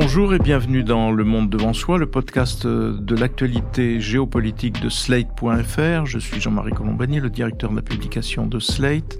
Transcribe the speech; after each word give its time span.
Bonjour 0.00 0.32
et 0.32 0.38
bienvenue 0.38 0.84
dans 0.84 1.10
Le 1.10 1.24
Monde 1.24 1.50
devant 1.50 1.72
soi, 1.72 1.98
le 1.98 2.06
podcast 2.06 2.64
de 2.64 3.16
l'actualité 3.16 4.00
géopolitique 4.00 4.80
de 4.80 4.88
Slate.fr. 4.88 6.06
Je 6.06 6.20
suis 6.20 6.40
Jean-Marie 6.40 6.70
Colombani, 6.70 7.18
le 7.18 7.30
directeur 7.30 7.70
de 7.70 7.76
la 7.76 7.82
publication 7.82 8.46
de 8.46 8.60
Slate. 8.60 9.18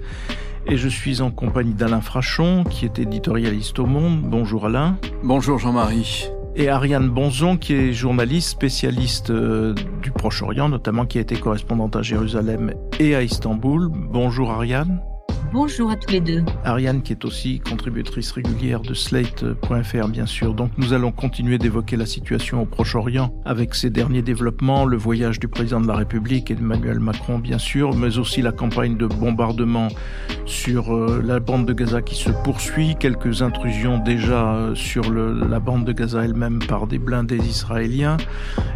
Et 0.67 0.77
je 0.77 0.87
suis 0.87 1.19
en 1.19 1.31
compagnie 1.31 1.73
d'Alain 1.73 1.99
Frachon, 1.99 2.63
qui 2.63 2.85
est 2.85 2.97
éditorialiste 2.97 3.77
au 3.79 3.87
Monde. 3.87 4.21
Bonjour 4.21 4.67
Alain. 4.67 4.97
Bonjour 5.21 5.59
Jean-Marie. 5.59 6.29
Et 6.55 6.69
Ariane 6.69 7.09
Bonzon, 7.09 7.57
qui 7.57 7.73
est 7.73 7.91
journaliste 7.91 8.47
spécialiste 8.47 9.31
euh, 9.31 9.75
du 10.01 10.11
Proche-Orient, 10.11 10.69
notamment 10.69 11.05
qui 11.05 11.17
a 11.17 11.21
été 11.21 11.35
correspondante 11.35 11.97
à 11.97 12.03
Jérusalem 12.03 12.73
et 12.99 13.15
à 13.15 13.21
Istanbul. 13.21 13.89
Bonjour 13.91 14.49
Ariane. 14.49 15.01
Bonjour 15.51 15.89
à 15.89 15.95
tous 15.95 16.11
les 16.11 16.19
deux. 16.19 16.43
Ariane 16.63 17.01
qui 17.01 17.11
est 17.11 17.25
aussi 17.25 17.59
contributrice 17.59 18.31
régulière 18.31 18.81
de 18.81 18.93
Slate.fr 18.93 20.07
bien 20.07 20.27
sûr. 20.27 20.53
Donc 20.53 20.69
nous 20.77 20.93
allons 20.93 21.11
continuer 21.11 21.57
d'évoquer 21.57 21.97
la 21.97 22.05
situation 22.05 22.61
au 22.61 22.65
Proche-Orient 22.65 23.33
avec 23.45 23.73
ces 23.73 23.89
derniers 23.89 24.21
développements, 24.21 24.85
le 24.85 24.95
voyage 24.95 25.39
du 25.39 25.47
président 25.47 25.81
de 25.81 25.87
la 25.87 25.95
République 25.95 26.51
Emmanuel 26.51 26.99
Macron 26.99 27.39
bien 27.39 27.57
sûr, 27.57 27.95
mais 27.95 28.19
aussi 28.19 28.43
la 28.43 28.51
campagne 28.51 28.95
de 28.95 29.07
bombardement 29.07 29.87
sur 30.45 30.95
euh, 30.95 31.19
la 31.25 31.39
bande 31.39 31.65
de 31.65 31.73
Gaza 31.73 32.03
qui 32.03 32.15
se 32.15 32.29
poursuit, 32.43 32.95
quelques 32.99 33.41
intrusions 33.41 33.97
déjà 33.97 34.53
euh, 34.53 34.75
sur 34.75 35.11
la 35.11 35.59
bande 35.59 35.83
de 35.85 35.93
Gaza 35.93 36.25
elle-même 36.25 36.59
par 36.59 36.85
des 36.85 36.99
blindés 36.99 37.37
israéliens, 37.37 38.17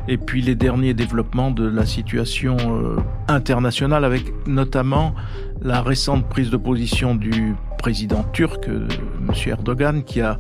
et 0.08 0.18
puis 0.18 0.42
les 0.42 0.56
derniers 0.56 0.96
développements 0.96 1.52
de 1.52 1.68
la 1.68 1.86
situation 1.86 2.58
euh, 2.62 2.98
internationale 3.28 4.06
avec 4.06 4.34
notamment 4.48 5.14
la 5.64 5.82
récente 5.82 6.28
prise 6.28 6.50
de 6.50 6.58
position 6.58 7.16
du 7.16 7.56
président 7.78 8.24
turc, 8.34 8.68
euh, 8.68 8.88
M. 9.22 9.34
Erdogan, 9.48 10.04
qui 10.04 10.22
a 10.22 10.38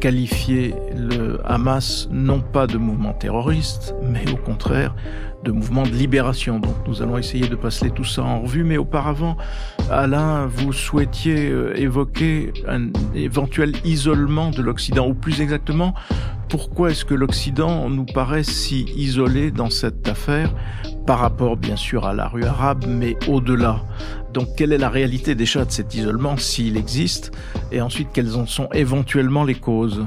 qualifié 0.00 0.74
le 0.96 1.40
Hamas 1.44 2.08
non 2.12 2.40
pas 2.40 2.66
de 2.66 2.78
mouvement 2.78 3.12
terroriste, 3.12 3.94
mais 4.02 4.30
au 4.30 4.36
contraire 4.36 4.94
de 5.44 5.52
mouvement 5.52 5.84
de 5.84 5.90
libération. 5.90 6.58
Donc 6.58 6.74
nous 6.86 7.02
allons 7.02 7.16
essayer 7.16 7.48
de 7.48 7.56
passer 7.56 7.90
tout 7.90 8.04
ça 8.04 8.22
en 8.22 8.42
revue, 8.42 8.64
mais 8.64 8.76
auparavant, 8.76 9.36
Alain, 9.90 10.46
vous 10.46 10.72
souhaitiez 10.72 11.48
euh, 11.50 11.76
évoquer 11.76 12.52
un 12.68 12.88
éventuel 13.14 13.72
isolement 13.84 14.50
de 14.50 14.62
l'Occident, 14.62 15.06
ou 15.08 15.14
plus 15.14 15.40
exactement, 15.40 15.94
pourquoi 16.48 16.90
est-ce 16.90 17.04
que 17.04 17.14
l'Occident 17.14 17.90
nous 17.90 18.06
paraît 18.06 18.42
si 18.42 18.84
isolé 18.96 19.50
dans 19.50 19.70
cette 19.70 20.08
affaire 20.08 20.54
par 21.06 21.18
rapport 21.18 21.56
bien 21.56 21.76
sûr 21.76 22.06
à 22.06 22.14
la 22.14 22.28
rue 22.28 22.44
arabe, 22.44 22.84
mais 22.88 23.16
au-delà? 23.28 23.82
Donc 24.32 24.48
quelle 24.56 24.72
est 24.72 24.78
la 24.78 24.88
réalité 24.88 25.34
déjà 25.34 25.64
de 25.64 25.70
cet 25.70 25.94
isolement, 25.94 26.36
s'il 26.36 26.76
existe, 26.76 27.32
et 27.70 27.80
ensuite 27.80 28.08
quelles 28.12 28.36
en 28.36 28.46
sont 28.46 28.68
éventuellement 28.72 29.44
les 29.44 29.54
causes? 29.54 30.04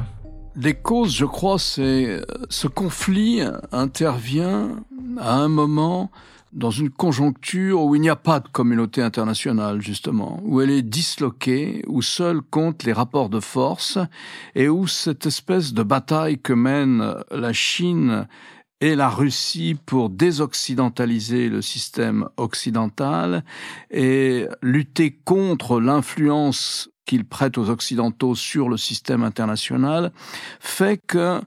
Les 0.56 0.74
causes, 0.74 1.16
je 1.16 1.26
crois, 1.26 1.60
c'est 1.60 2.08
euh, 2.08 2.22
ce 2.50 2.68
conflit 2.68 3.42
intervient 3.72 4.84
à 5.20 5.36
un 5.36 5.48
moment 5.48 6.12
dans 6.54 6.72
une 6.72 6.90
conjoncture 6.90 7.82
où 7.82 7.96
il 7.96 8.02
n'y 8.02 8.10
a 8.10 8.16
pas 8.16 8.40
de 8.40 8.48
communauté 8.48 9.02
internationale, 9.02 9.82
justement, 9.82 10.42
où 10.44 10.62
elle 10.62 10.70
est 10.70 10.82
disloquée, 10.82 11.84
où 11.88 12.02
seuls 12.02 12.42
comptent 12.42 12.84
les 12.84 12.94
rapports 12.94 13.30
de 13.30 13.40
force, 13.40 13.98
et 14.56 14.68
où 14.68 14.88
cette 14.88 15.26
espèce 15.26 15.74
de 15.74 15.84
bataille 15.84 16.40
que 16.40 16.54
mène 16.54 17.16
la 17.32 17.54
Chine 17.54 18.28
et 18.82 18.96
la 18.96 19.10
Russie 19.10 19.78
pour 19.86 20.10
désoccidentaliser 20.10 21.50
le 21.50 21.62
système 21.62 22.28
occidental 22.38 23.44
et 23.92 24.48
lutter 24.62 25.12
contre 25.24 25.80
l'influence 25.80 26.90
qu'il 27.06 27.26
prête 27.26 27.58
aux 27.58 27.70
Occidentaux 27.70 28.36
sur 28.36 28.70
le 28.70 28.78
système 28.78 29.24
international, 29.24 30.12
fait 30.60 31.00
que 31.08 31.40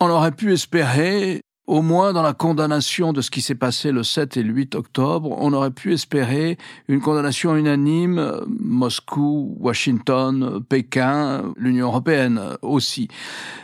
on 0.00 0.08
aurait 0.08 0.32
pu 0.32 0.52
espérer 0.52 1.43
au 1.66 1.80
moins 1.80 2.12
dans 2.12 2.22
la 2.22 2.34
condamnation 2.34 3.12
de 3.12 3.22
ce 3.22 3.30
qui 3.30 3.40
s'est 3.40 3.54
passé 3.54 3.90
le 3.90 4.02
7 4.02 4.36
et 4.36 4.42
le 4.42 4.52
8 4.52 4.74
octobre, 4.74 5.34
on 5.38 5.52
aurait 5.52 5.70
pu 5.70 5.94
espérer 5.94 6.58
une 6.88 7.00
condamnation 7.00 7.56
unanime, 7.56 8.42
Moscou, 8.46 9.56
Washington, 9.58 10.62
Pékin, 10.68 11.54
l'Union 11.56 11.86
européenne 11.86 12.40
aussi. 12.60 13.08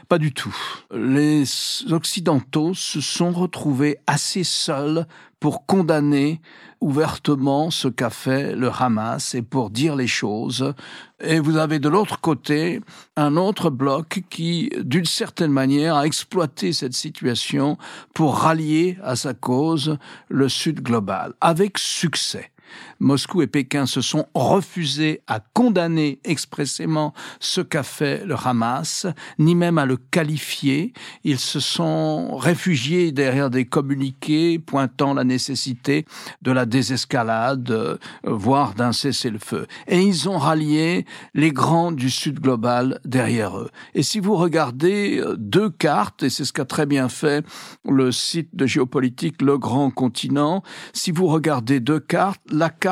Pas 0.09 0.19
du 0.19 0.33
tout. 0.33 0.56
Les 0.94 1.44
Occidentaux 1.91 2.72
se 2.75 3.00
sont 3.00 3.33
retrouvés 3.33 3.99
assez 4.06 4.44
seuls 4.44 5.06
pour 5.39 5.66
condamner 5.66 6.41
ouvertement 6.81 7.71
ce 7.71 7.89
qu'a 7.89 8.11
fait 8.11 8.55
le 8.55 8.71
Hamas 8.71 9.35
et 9.35 9.43
pour 9.43 9.71
dire 9.71 9.97
les 9.97 10.07
choses. 10.07 10.75
Et 11.21 11.39
vous 11.39 11.57
avez 11.57 11.79
de 11.79 11.89
l'autre 11.89 12.21
côté 12.21 12.81
un 13.17 13.37
autre 13.37 13.71
bloc 13.71 14.23
qui, 14.31 14.71
d'une 14.81 15.05
certaine 15.05 15.53
manière, 15.53 15.97
a 15.97 16.07
exploité 16.07 16.73
cette 16.73 16.95
situation 16.95 17.77
pour 18.15 18.39
rallier 18.39 18.99
à 19.03 19.17
sa 19.17 19.35
cause 19.35 19.99
le 20.29 20.49
Sud 20.49 20.81
global, 20.81 21.35
avec 21.41 21.79
succès. 21.79 22.51
Moscou 23.00 23.41
et 23.41 23.47
Pékin 23.47 23.87
se 23.87 24.03
sont 24.03 24.27
refusés 24.34 25.22
à 25.27 25.41
condamner 25.41 26.21
expressément 26.25 27.15
ce 27.41 27.62
qu'a 27.62 27.83
fait 27.83 28.25
le 28.27 28.37
Hamas, 28.37 29.06
ni 29.38 29.55
même 29.55 29.78
à 29.78 29.87
le 29.87 29.97
qualifier. 29.97 30.93
Ils 31.25 31.39
se 31.39 31.60
sont 31.60 32.37
réfugiés 32.37 33.10
derrière 33.10 33.49
des 33.49 33.65
communiqués 33.65 34.59
pointant 34.59 35.15
la 35.15 35.25
nécessité 35.25 36.05
de 36.43 36.53
la 36.53 36.66
désescalade, 36.66 37.71
euh, 37.71 37.97
voire 38.25 38.75
d'un 38.75 38.93
cessez-le-feu. 38.93 39.66
Et 39.89 40.03
ils 40.03 40.28
ont 40.28 40.39
rallié 40.39 41.06
les 41.33 41.53
grands 41.53 41.93
du 41.93 42.10
Sud 42.10 42.41
global 42.41 43.00
derrière 43.06 43.59
eux. 43.59 43.71
Et 43.94 44.03
si 44.03 44.21
vous 44.21 44.37
regardez 44.37 45.19
euh, 45.19 45.37
deux 45.39 45.71
cartes, 45.71 46.22
et 46.22 46.28
c'est 46.28 46.44
ce 46.44 46.53
qu'a 46.53 46.66
très 46.66 46.84
bien 46.84 47.09
fait 47.09 47.47
le 47.89 48.12
site 48.12 48.55
de 48.55 48.66
géopolitique 48.66 49.41
Le 49.41 49.56
Grand 49.56 49.91
Continent, 49.91 50.62
si 50.93 51.12
vous 51.12 51.28
regardez 51.28 51.81
deux 51.81 52.00
cartes, 52.00 52.43
la 52.50 52.69
carte 52.69 52.90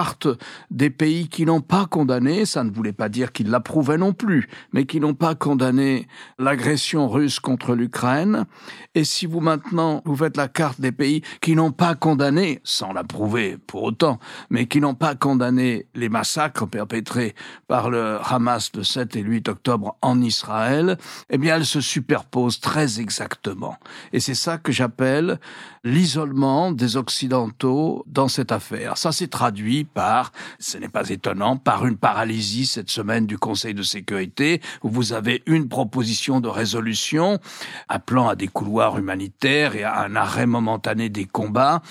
des 0.71 0.91
pays 0.91 1.29
qui 1.29 1.45
n'ont 1.45 1.61
pas 1.61 1.87
condamné, 1.87 2.45
ça 2.45 2.65
ne 2.65 2.71
voulait 2.71 2.93
pas 2.93 3.09
dire 3.09 3.33
qu'ils 3.33 3.51
l'approuvaient 3.51 3.99
non 3.99 4.13
plus, 4.13 4.49
mais 4.73 4.87
qui 4.87 5.01
n'ont 5.01 5.15
pas 5.15 5.35
condamné 5.35 6.09
l'agression 6.39 7.09
russe 7.09 7.41
contre 7.41 7.75
l'Ukraine. 7.75 8.45
Et 8.95 9.05
si 9.05 9.27
vous 9.27 9.41
maintenant, 9.41 10.03
vous 10.05 10.17
faites 10.17 10.37
la 10.37 10.49
carte 10.49 10.81
des 10.81 10.93
pays 10.93 11.23
qui 11.41 11.55
n'ont 11.55 11.73
pas 11.73 11.95
condamné, 11.95 12.61
sans 12.65 12.93
l'approuver 12.93 13.59
pour 13.67 13.83
autant, 13.83 14.19
mais 14.51 14.67
qui 14.67 14.81
n'ont 14.81 14.95
pas 14.95 15.15
condamné 15.15 15.87
les 15.95 16.09
massacres 16.09 16.67
perpétrés 16.67 17.35
par 17.67 17.91
le 17.91 18.19
Hamas 18.23 18.71
le 18.75 18.83
7 18.83 19.17
et 19.17 19.23
le 19.23 19.31
8 19.31 19.49
octobre 19.49 19.97
en 20.03 20.21
Israël, 20.21 20.99
eh 21.31 21.39
bien, 21.39 21.57
elles 21.57 21.67
se 21.67 21.81
superposent 21.81 22.61
très 22.61 23.01
exactement. 23.01 23.77
Et 24.13 24.21
c'est 24.21 24.35
ça 24.35 24.59
que 24.59 24.73
j'appelle 24.73 25.39
l'isolement 25.85 26.73
des 26.73 26.97
Occidentaux 26.97 28.05
dans 28.07 28.29
cette 28.29 28.53
affaire. 28.53 28.97
Ça 28.97 29.13
s'est 29.13 29.29
traduit 29.29 29.85
par, 29.89 30.33
ce 30.59 30.79
n'est 30.79 30.89
pas 30.89 31.09
étonnant, 31.09 31.57
par 31.57 31.87
une 31.87 31.97
paralysie 31.97 32.67
cette 32.67 32.91
semaine 32.91 33.27
du 33.27 33.39
Conseil 33.39 33.75
de 33.75 33.83
sécurité, 33.83 34.61
où 34.83 34.89
vous 34.89 35.13
avez 35.13 35.43
une 35.47 35.69
proposition 35.69 36.41
de 36.41 36.49
résolution 36.49 37.39
appelant 37.89 38.29
à 38.29 38.37
des 38.37 38.49
couloirs 38.49 38.99
humanitaires 38.99 39.75
et 39.75 39.85
à 39.85 40.01
un 40.01 40.17
arrêt 40.17 40.47
momentané 40.47 41.09
des 41.09 41.25
combats, 41.25 41.83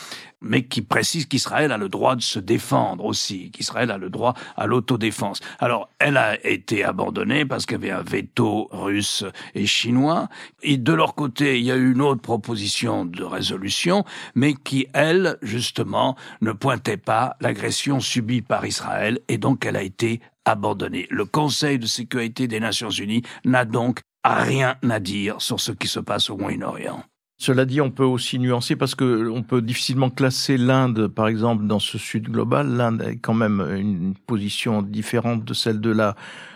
mais 0.42 0.66
qui 0.66 0.82
précise 0.82 1.26
qu'Israël 1.26 1.72
a 1.72 1.78
le 1.78 1.90
droit 1.90 2.16
de 2.16 2.22
se 2.22 2.40
défendre 2.40 3.06
aussi, 3.06 3.52
qu'Israël 3.52 3.92
a 3.92 3.98
le 3.98 4.10
droit 4.10 4.34
à 4.56 4.68
l'autodéfense. 4.68 5.40
Alors, 5.60 5.90
elle 6.00 6.18
a 6.18 6.46
été 6.46 6.84
abandonnée 6.84 7.46
parce 7.46 7.66
qu'il 7.66 7.76
y 7.76 7.90
avait 7.90 7.92
un 7.92 8.04
veto 8.04 8.70
russe 8.72 9.26
et 9.56 9.66
chinois, 9.66 10.30
et 10.62 10.78
de 10.78 10.94
leur 10.94 11.16
côté, 11.16 11.60
il 11.60 11.66
y 11.66 11.72
a 11.72 11.76
eu 11.76 11.92
une 11.92 12.02
autre 12.02 12.22
proposition 12.22 13.06
de 13.06 13.24
résolution, 13.24 14.04
mais 14.36 14.54
qui, 14.54 14.88
elle, 14.94 15.38
justement, 15.42 16.16
ne 16.42 16.52
pointait 16.52 16.98
pas 16.98 17.36
l'agression 17.42 18.00
subie 18.00 18.42
par 18.42 18.66
Israël, 18.66 19.20
et 19.28 19.38
donc 19.38 19.66
elle 19.66 19.76
a 19.76 19.84
été 19.84 20.22
abandonnée. 20.46 21.08
Le 21.10 21.26
Conseil 21.26 21.80
de 21.80 21.88
sécurité 21.88 22.48
des 22.48 22.60
Nations 22.60 22.90
Unies 22.90 23.24
n'a 23.44 23.66
donc 23.66 24.00
rien 24.24 24.76
à 24.90 25.00
dire 25.00 25.42
sur 25.42 25.60
ce 25.60 25.72
qui 25.72 25.88
se 25.88 26.00
passe 26.00 26.30
au 26.30 26.38
Moyen-Orient. 26.38 27.04
Cela 27.40 27.66
dit, 27.66 27.82
on 27.82 27.92
peut 27.92 28.04
aussi 28.04 28.40
nuancer 28.40 28.76
parce 28.76 28.96
que 28.96 29.30
on 29.30 29.44
peut 29.44 29.62
difficilement 29.62 30.10
classer 30.10 30.58
l'Inde, 30.58 31.08
par 31.08 31.28
exemple, 31.28 31.68
dans 31.68 31.80
ce 31.80 32.00
Sud 32.00 32.30
global. 32.30 32.68
L'Inde 32.68 33.04
est 33.04 33.18
quand 33.18 33.36
même 33.36 33.62
une 33.78 34.16
position 34.26 34.82
différente 34.82 35.46
de 35.46 35.54
celle 35.54 35.80
de 35.80 35.92
la 35.92 36.16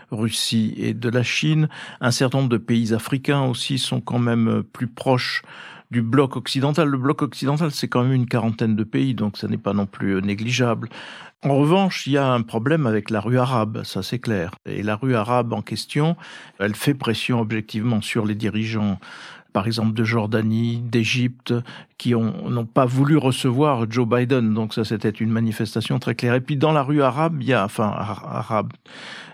Russie 0.09 0.73
et 0.77 0.95
de 0.95 1.09
la 1.09 1.21
Chine. 1.21 1.69
Un 2.01 2.09
certain 2.09 2.39
nombre 2.39 2.49
de 2.49 2.57
pays 2.57 2.93
africains 2.95 3.43
aussi 3.43 3.77
sont 3.77 4.01
quand 4.01 4.19
même 4.19 4.63
plus 4.73 4.87
proches 4.87 5.43
du 5.91 6.01
bloc 6.01 6.35
occidental. 6.35 6.87
Le 6.87 6.97
bloc 6.97 7.21
occidental, 7.21 7.69
c'est 7.71 7.87
quand 7.87 8.03
même 8.03 8.13
une 8.13 8.27
quarantaine 8.27 8.75
de 8.75 8.83
pays, 8.83 9.13
donc 9.13 9.37
ça 9.37 9.47
n'est 9.47 9.57
pas 9.57 9.73
non 9.73 9.85
plus 9.85 10.19
négligeable. 10.21 10.89
En 11.43 11.57
revanche, 11.57 12.05
il 12.07 12.13
y 12.13 12.17
a 12.17 12.31
un 12.31 12.43
problème 12.43 12.85
avec 12.85 13.09
la 13.09 13.19
rue 13.19 13.39
arabe, 13.39 13.83
ça 13.83 14.03
c'est 14.03 14.19
clair. 14.19 14.51
Et 14.65 14.83
la 14.83 14.95
rue 14.95 15.15
arabe 15.15 15.53
en 15.53 15.61
question, 15.61 16.15
elle 16.59 16.75
fait 16.75 16.93
pression 16.93 17.39
objectivement 17.39 18.01
sur 18.01 18.25
les 18.25 18.35
dirigeants 18.35 18.99
par 19.53 19.67
exemple 19.67 19.93
de 19.93 20.03
Jordanie, 20.03 20.77
d'Égypte, 20.77 21.53
qui 21.97 22.13
n'ont 22.13 22.65
pas 22.65 22.85
voulu 22.85 23.17
recevoir 23.17 23.89
Joe 23.89 24.07
Biden. 24.07 24.53
Donc 24.53 24.73
ça, 24.73 24.83
c'était 24.83 25.09
une 25.09 25.29
manifestation 25.29 25.99
très 25.99 26.15
claire. 26.15 26.33
Et 26.33 26.41
puis 26.41 26.55
dans 26.55 26.71
la 26.71 26.83
rue 26.83 27.01
arabe, 27.01 27.37
il 27.41 27.47
y 27.47 27.53
a, 27.53 27.63
enfin 27.63 27.93
arabe, 27.93 28.71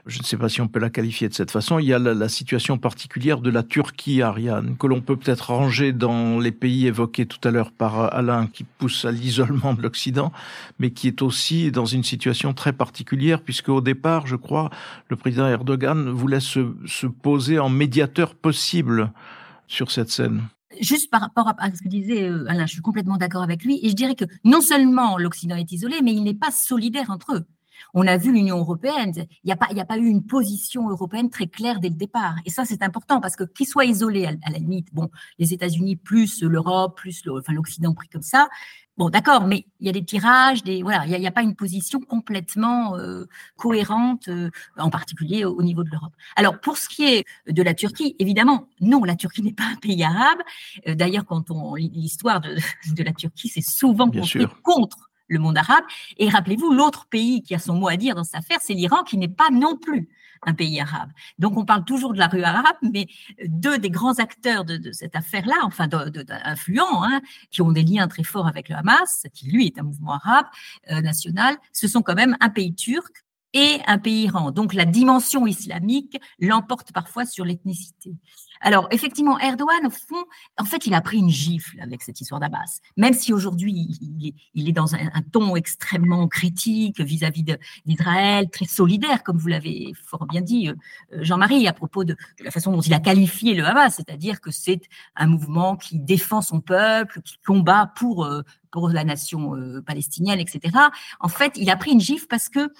je 0.07 0.19
ne 0.19 0.23
sais 0.23 0.37
pas 0.37 0.49
si 0.49 0.61
on 0.61 0.67
peut 0.67 0.79
la 0.79 0.89
qualifier 0.89 1.29
de 1.29 1.33
cette 1.33 1.51
façon, 1.51 1.79
il 1.79 1.85
y 1.85 1.93
a 1.93 1.99
la, 1.99 2.29
situation 2.29 2.77
particulière 2.77 3.39
de 3.39 3.49
la 3.49 3.63
Turquie, 3.63 4.21
Ariane, 4.21 4.75
que 4.77 4.87
l'on 4.87 5.01
peut 5.01 5.17
peut-être 5.17 5.51
ranger 5.53 5.91
dans 5.93 6.39
les 6.39 6.51
pays 6.51 6.87
évoqués 6.87 7.25
tout 7.25 7.45
à 7.47 7.51
l'heure 7.51 7.71
par 7.71 8.13
Alain, 8.13 8.47
qui 8.47 8.63
pousse 8.63 9.05
à 9.05 9.11
l'isolement 9.11 9.73
de 9.73 9.81
l'Occident, 9.81 10.31
mais 10.79 10.91
qui 10.91 11.07
est 11.07 11.21
aussi 11.21 11.71
dans 11.71 11.85
une 11.85 12.03
situation 12.03 12.53
très 12.53 12.73
particulière, 12.73 13.41
puisque 13.41 13.69
au 13.69 13.81
départ, 13.81 14.27
je 14.27 14.35
crois, 14.35 14.69
le 15.09 15.15
président 15.15 15.47
Erdogan 15.47 16.09
voulait 16.09 16.39
se, 16.39 16.73
se 16.85 17.07
poser 17.07 17.59
en 17.59 17.69
médiateur 17.69 18.35
possible 18.35 19.11
sur 19.67 19.91
cette 19.91 20.09
scène 20.09 20.47
juste 20.81 21.09
par 21.09 21.21
rapport 21.21 21.51
à 21.57 21.73
ce 21.73 21.81
que 21.81 21.87
disait 21.87 22.29
euh, 22.29 22.45
Alain, 22.47 22.65
je 22.65 22.73
suis 22.73 22.81
complètement 22.81 23.17
d'accord 23.17 23.43
avec 23.43 23.63
lui. 23.63 23.79
Et 23.83 23.89
je 23.89 23.95
dirais 23.95 24.15
que 24.15 24.25
non 24.43 24.61
seulement 24.61 25.17
l'Occident 25.17 25.55
est 25.55 25.71
isolé, 25.71 26.01
mais 26.03 26.13
il 26.13 26.23
n'est 26.23 26.35
pas 26.35 26.51
solidaire 26.51 27.09
entre 27.09 27.35
eux. 27.35 27.45
On 27.93 28.07
a 28.07 28.17
vu 28.17 28.33
l'Union 28.33 28.57
européenne, 28.57 29.13
il 29.15 29.27
n'y 29.45 29.51
a, 29.51 29.85
pas, 29.85 29.97
eu 29.97 30.07
une 30.07 30.25
position 30.25 30.89
européenne 30.89 31.29
très 31.29 31.47
claire 31.47 31.79
dès 31.79 31.89
le 31.89 31.95
départ. 31.95 32.35
Et 32.45 32.49
ça, 32.49 32.65
c'est 32.65 32.81
important 32.81 33.21
parce 33.21 33.35
que 33.35 33.43
qu'ils 33.43 33.67
soient 33.67 33.85
isolés, 33.85 34.25
à, 34.25 34.49
la 34.49 34.57
limite, 34.57 34.87
bon, 34.93 35.09
les 35.37 35.53
États-Unis 35.53 35.95
plus 35.95 36.41
l'Europe, 36.41 36.97
plus 36.97 37.23
l'Occident 37.25 37.93
pris 37.93 38.09
comme 38.09 38.23
ça, 38.23 38.49
Bon, 38.97 39.09
d'accord, 39.09 39.45
mais 39.45 39.65
il 39.79 39.85
y 39.85 39.89
a 39.89 39.93
des 39.93 40.03
tirages, 40.03 40.63
des 40.63 40.81
voilà, 40.81 41.05
il 41.05 41.19
n'y 41.19 41.27
a, 41.27 41.31
pas 41.31 41.43
une 41.43 41.55
position 41.55 41.99
complètement 41.99 42.97
euh, 42.97 43.25
cohérente, 43.55 44.27
euh, 44.27 44.49
en 44.75 44.89
particulier 44.89 45.45
au, 45.45 45.61
niveau 45.61 45.83
de 45.83 45.89
l'Europe. 45.91 46.13
Alors, 46.35 46.59
pour 46.59 46.77
ce 46.77 46.89
qui 46.89 47.05
est 47.05 47.25
de 47.47 47.61
la 47.61 47.75
Turquie, 47.75 48.15
évidemment, 48.17 48.67
non, 48.81 49.03
la 49.03 49.15
Turquie 49.15 49.43
n'est 49.43 49.53
pas 49.53 49.65
un 49.71 49.75
pays 49.75 50.03
arabe. 50.03 50.39
Euh, 50.87 50.95
d'ailleurs, 50.95 51.25
quand 51.25 51.51
on 51.51 51.75
lit 51.75 51.91
l'histoire 51.93 52.41
de, 52.41 52.55
de, 52.91 53.03
la 53.03 53.13
Turquie, 53.13 53.49
c'est 53.49 53.61
souvent 53.61 54.09
construit 54.09 54.47
contre 54.63 55.11
le 55.27 55.37
monde 55.37 55.59
arabe. 55.59 55.83
Et 56.17 56.27
rappelez-vous, 56.27 56.73
l'autre 56.73 57.05
pays 57.05 57.43
qui 57.43 57.53
a 57.53 57.59
son 57.59 57.75
mot 57.75 57.89
à 57.89 57.97
dire 57.97 58.15
dans 58.15 58.23
cette 58.23 58.39
affaire, 58.39 58.59
c'est 58.61 58.73
l'Iran, 58.73 59.03
qui 59.03 59.17
n'est 59.17 59.27
pas 59.27 59.49
non 59.51 59.77
plus 59.77 60.09
un 60.43 60.53
pays 60.53 60.79
arabe. 60.79 61.09
Donc 61.39 61.57
on 61.57 61.65
parle 61.65 61.85
toujours 61.85 62.13
de 62.13 62.19
la 62.19 62.27
rue 62.27 62.43
arabe, 62.43 62.75
mais 62.81 63.07
deux 63.45 63.77
des 63.77 63.89
grands 63.89 64.19
acteurs 64.19 64.65
de, 64.65 64.91
cette 64.91 65.15
affaire-là, 65.15 65.55
enfin 65.63 65.87
d'influents, 65.87 67.03
hein, 67.03 67.21
qui 67.51 67.61
ont 67.61 67.71
des 67.71 67.83
liens 67.83 68.07
très 68.07 68.23
forts 68.23 68.47
avec 68.47 68.69
le 68.69 68.75
Hamas, 68.75 69.25
qui 69.33 69.49
lui 69.49 69.67
est 69.67 69.79
un 69.79 69.83
mouvement 69.83 70.13
arabe 70.13 70.45
euh, 70.91 71.01
national, 71.01 71.57
ce 71.73 71.87
sont 71.87 72.01
quand 72.01 72.15
même 72.15 72.37
un 72.39 72.49
pays 72.49 72.73
turc 72.73 73.26
et 73.57 73.81
un 73.87 73.97
pays 73.97 74.25
Iran. 74.25 74.51
Donc 74.51 74.73
la 74.75 74.85
dimension 74.85 75.47
islamique 75.47 76.21
l'emporte 76.39 76.91
parfois 76.91 77.25
sur 77.25 77.43
l'ethnicité. 77.43 78.13
Alors 78.61 78.87
effectivement, 78.91 79.39
Erdogan, 79.39 79.85
au 79.85 79.89
fond, 79.89 80.23
en 80.59 80.65
fait, 80.65 80.85
il 80.85 80.93
a 80.93 81.01
pris 81.01 81.17
une 81.17 81.29
gifle 81.29 81.79
avec 81.79 82.01
cette 82.01 82.21
histoire 82.21 82.39
d'Abbas, 82.39 82.79
même 82.95 83.13
si 83.13 83.33
aujourd'hui 83.33 83.73
il, 84.53 84.69
est 84.69 84.71
dans 84.71 84.95
un, 84.95 85.21
ton 85.31 85.55
extrêmement 85.55 86.27
critique 86.27 86.99
vis-à-vis 86.99 87.43
d'Israël, 87.85 88.49
très 88.49 88.65
solidaire, 88.65 89.23
comme 89.23 89.37
vous 89.37 89.47
l'avez 89.47 89.93
fort 90.05 90.25
bien 90.25 90.41
dit, 90.41 90.69
euh, 90.69 90.75
Jean-Marie, 91.23 91.67
à 91.67 91.73
propos 91.73 92.03
de, 92.03 92.15
la 92.39 92.51
façon 92.51 92.71
dont 92.71 92.81
il 92.81 92.93
a 92.93 92.99
qualifié 92.99 93.53
le 93.53 93.65
Hamas, 93.65 93.95
c'est-à-dire 93.95 94.41
que 94.41 94.51
c'est 94.51 94.81
un 95.15 95.27
mouvement 95.27 95.75
qui 95.75 95.99
défend 95.99 96.41
son 96.41 96.61
peuple, 96.61 97.21
qui 97.21 97.37
combat 97.45 97.91
pour 97.95 98.25
euh, 98.25 98.41
pour 98.71 98.89
la 98.89 99.03
nation 99.03 99.55
euh, 99.55 99.81
palestinienne, 99.81 100.39
etc. 100.39 100.77
En 101.19 101.29
fait, 101.29 101.53
il 101.55 101.69
a 101.69 101.75
pris 101.75 101.91
une 101.91 102.01
gifle 102.01 102.27
parce 102.27 102.49
que 102.49 102.71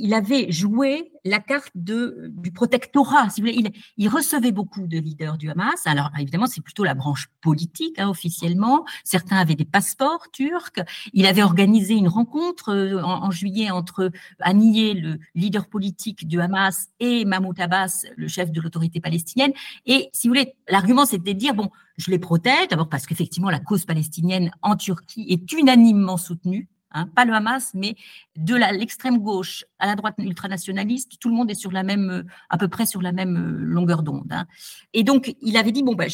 il 0.00 0.14
avait 0.14 0.50
joué 0.50 1.12
la 1.24 1.38
carte 1.38 1.70
de, 1.74 2.30
du 2.30 2.50
protectorat. 2.50 3.28
Si 3.28 3.40
vous 3.40 3.48
voulez. 3.48 3.72
Il, 3.96 4.08
recevait 4.08 4.50
beaucoup 4.50 4.86
de 4.86 4.98
leaders 4.98 5.36
du 5.36 5.50
Hamas. 5.50 5.86
Alors 5.86 6.10
évidemment, 6.18 6.46
c'est 6.46 6.62
plutôt 6.62 6.82
la 6.82 6.94
branche 6.94 7.28
politique 7.42 7.98
hein, 7.98 8.08
officiellement. 8.08 8.84
Certains 9.04 9.36
avaient 9.36 9.54
des 9.54 9.64
passeports 9.64 10.30
turcs. 10.32 10.80
Il 11.12 11.26
avait 11.26 11.42
organisé 11.42 11.94
une 11.94 12.08
rencontre 12.08 12.70
euh, 12.70 13.02
en, 13.02 13.30
juillet 13.30 13.70
entre 13.70 14.10
Haniyeh, 14.40 14.94
le 14.94 15.18
leader 15.34 15.68
politique 15.68 16.26
du 16.26 16.40
Hamas, 16.40 16.88
et 16.98 17.24
Mahmoud 17.24 17.60
Abbas, 17.60 18.06
le 18.16 18.26
chef 18.26 18.50
de 18.50 18.60
l'autorité 18.60 19.00
palestinienne. 19.00 19.52
Et 19.86 20.08
si 20.12 20.26
vous 20.26 20.34
voulez, 20.34 20.54
l'argument 20.68 21.04
c'était 21.04 21.34
de 21.34 21.38
dire 21.38 21.54
bon, 21.54 21.70
je 21.98 22.10
les 22.10 22.18
protège 22.18 22.68
d'abord 22.68 22.88
parce 22.88 23.06
qu'effectivement 23.06 23.50
la 23.50 23.60
cause 23.60 23.84
palestinienne 23.84 24.50
en 24.62 24.76
Turquie 24.76 25.26
est 25.28 25.52
unanimement 25.52 26.16
soutenue 26.16 26.68
Hein, 26.92 27.06
pas 27.06 27.24
le 27.24 27.32
Hamas, 27.32 27.72
mais 27.74 27.94
de 28.36 28.56
l'extrême 28.56 29.18
gauche 29.18 29.64
à 29.78 29.86
la 29.86 29.94
droite 29.94 30.16
ultranationaliste, 30.18 31.18
tout 31.20 31.28
le 31.28 31.36
monde 31.36 31.50
est 31.50 31.54
sur 31.54 31.70
la 31.70 31.84
même, 31.84 32.24
à 32.48 32.58
peu 32.58 32.66
près 32.66 32.84
sur 32.84 33.00
la 33.00 33.12
même 33.12 33.36
euh, 33.36 33.64
longueur 33.64 34.02
d'onde. 34.02 34.32
Hein. 34.32 34.46
Et 34.92 35.04
donc, 35.04 35.36
il 35.40 35.56
avait 35.56 35.70
dit, 35.70 35.84
bon, 35.84 35.94
ben, 35.94 36.10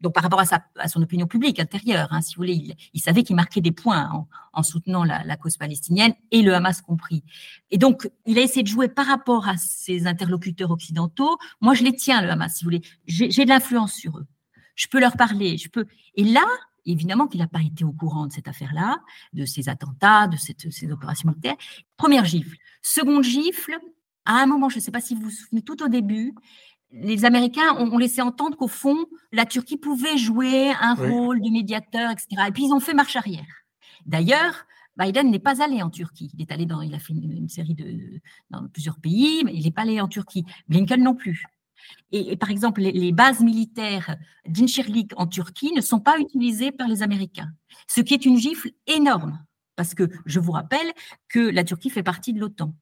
donc 0.00 0.14
par 0.14 0.22
rapport 0.22 0.40
à, 0.40 0.46
sa, 0.46 0.64
à 0.78 0.88
son 0.88 1.02
opinion 1.02 1.26
publique 1.26 1.60
intérieure, 1.60 2.08
hein, 2.12 2.22
si 2.22 2.34
vous 2.34 2.40
voulez, 2.40 2.76
il, 2.94 3.00
savait 3.00 3.24
qu'il 3.24 3.36
marquait 3.36 3.60
des 3.60 3.72
points 3.72 4.26
en, 4.54 4.62
soutenant 4.62 5.04
la, 5.04 5.36
cause 5.36 5.58
palestinienne 5.58 6.14
et 6.30 6.40
le 6.40 6.54
Hamas 6.54 6.80
compris. 6.80 7.22
Et 7.70 7.76
donc, 7.76 8.10
il 8.24 8.38
a 8.38 8.42
essayé 8.42 8.62
de 8.62 8.68
jouer 8.68 8.88
par 8.88 9.06
rapport 9.06 9.48
à 9.48 9.58
ses 9.58 10.06
interlocuteurs 10.06 10.70
occidentaux. 10.70 11.36
Moi, 11.60 11.74
je 11.74 11.84
les 11.84 11.94
tiens, 11.94 12.22
le 12.22 12.30
Hamas, 12.30 12.54
si 12.54 12.64
vous 12.64 12.68
voulez. 12.68 12.82
J'ai 13.06 13.44
de 13.44 13.48
l'influence 13.48 13.92
sur 13.92 14.18
eux. 14.18 14.26
Je 14.76 14.86
peux 14.88 15.00
leur 15.00 15.16
parler. 15.16 15.58
Je 15.58 15.68
peux. 15.68 15.86
Et 16.14 16.24
là, 16.24 16.46
Évidemment 16.86 17.26
qu'il 17.26 17.40
n'a 17.40 17.48
pas 17.48 17.60
été 17.60 17.84
au 17.84 17.92
courant 17.92 18.26
de 18.26 18.32
cette 18.32 18.48
affaire-là, 18.48 18.98
de 19.32 19.44
ces 19.44 19.68
attentats, 19.68 20.28
de 20.28 20.36
ces 20.36 20.90
opérations 20.90 21.28
militaires. 21.28 21.56
Première 21.96 22.24
gifle. 22.24 22.56
Seconde 22.80 23.24
gifle, 23.24 23.76
à 24.24 24.42
un 24.42 24.46
moment, 24.46 24.68
je 24.68 24.76
ne 24.76 24.80
sais 24.80 24.90
pas 24.90 25.00
si 25.00 25.14
vous 25.14 25.22
vous 25.22 25.30
souvenez, 25.30 25.62
tout 25.62 25.82
au 25.82 25.88
début, 25.88 26.34
les 26.92 27.24
Américains 27.24 27.74
ont, 27.78 27.98
laissé 27.98 28.22
entendre 28.22 28.56
qu'au 28.56 28.68
fond, 28.68 29.06
la 29.32 29.44
Turquie 29.44 29.76
pouvait 29.76 30.16
jouer 30.16 30.72
un 30.80 30.94
rôle 30.94 31.40
de 31.40 31.50
médiateur, 31.50 32.10
etc. 32.10 32.28
Et 32.48 32.52
puis 32.52 32.64
ils 32.64 32.72
ont 32.72 32.80
fait 32.80 32.94
marche 32.94 33.16
arrière. 33.16 33.44
D'ailleurs, 34.06 34.66
Biden 34.96 35.30
n'est 35.30 35.38
pas 35.38 35.62
allé 35.62 35.82
en 35.82 35.90
Turquie. 35.90 36.30
Il 36.34 36.42
est 36.42 36.52
allé 36.52 36.64
dans, 36.64 36.80
il 36.80 36.94
a 36.94 36.98
fait 36.98 37.12
une, 37.12 37.48
série 37.48 37.74
de 37.74 38.20
dans 38.50 38.66
plusieurs 38.68 38.98
pays, 38.98 39.42
mais 39.44 39.52
il 39.54 39.64
n'est 39.64 39.70
pas 39.70 39.82
allé 39.82 40.00
en 40.00 40.08
Turquie. 40.08 40.44
Blinken 40.68 41.02
non 41.02 41.14
plus. 41.14 41.44
Et, 42.12 42.36
par 42.36 42.50
exemple, 42.50 42.80
les, 42.80 43.12
bases 43.12 43.40
militaires 43.40 44.16
d'Inchirlik 44.46 45.12
en 45.16 45.26
Turquie 45.26 45.72
ne 45.72 45.80
sont 45.80 46.00
pas 46.00 46.18
utilisées 46.18 46.72
par 46.72 46.88
les 46.88 47.02
Américains, 47.02 47.50
ce 47.88 48.00
qui 48.00 48.14
est 48.14 48.24
une 48.24 48.38
gifle 48.38 48.70
énorme, 48.86 49.42
parce 49.76 49.94
que 49.94 50.08
je 50.24 50.40
vous 50.40 50.52
rappelle 50.52 50.92
que 51.28 51.40
la 51.40 51.64
Turquie 51.64 51.90
fait 51.90 52.02
partie 52.02 52.32
de 52.32 52.40
l'OTAN. 52.40 52.74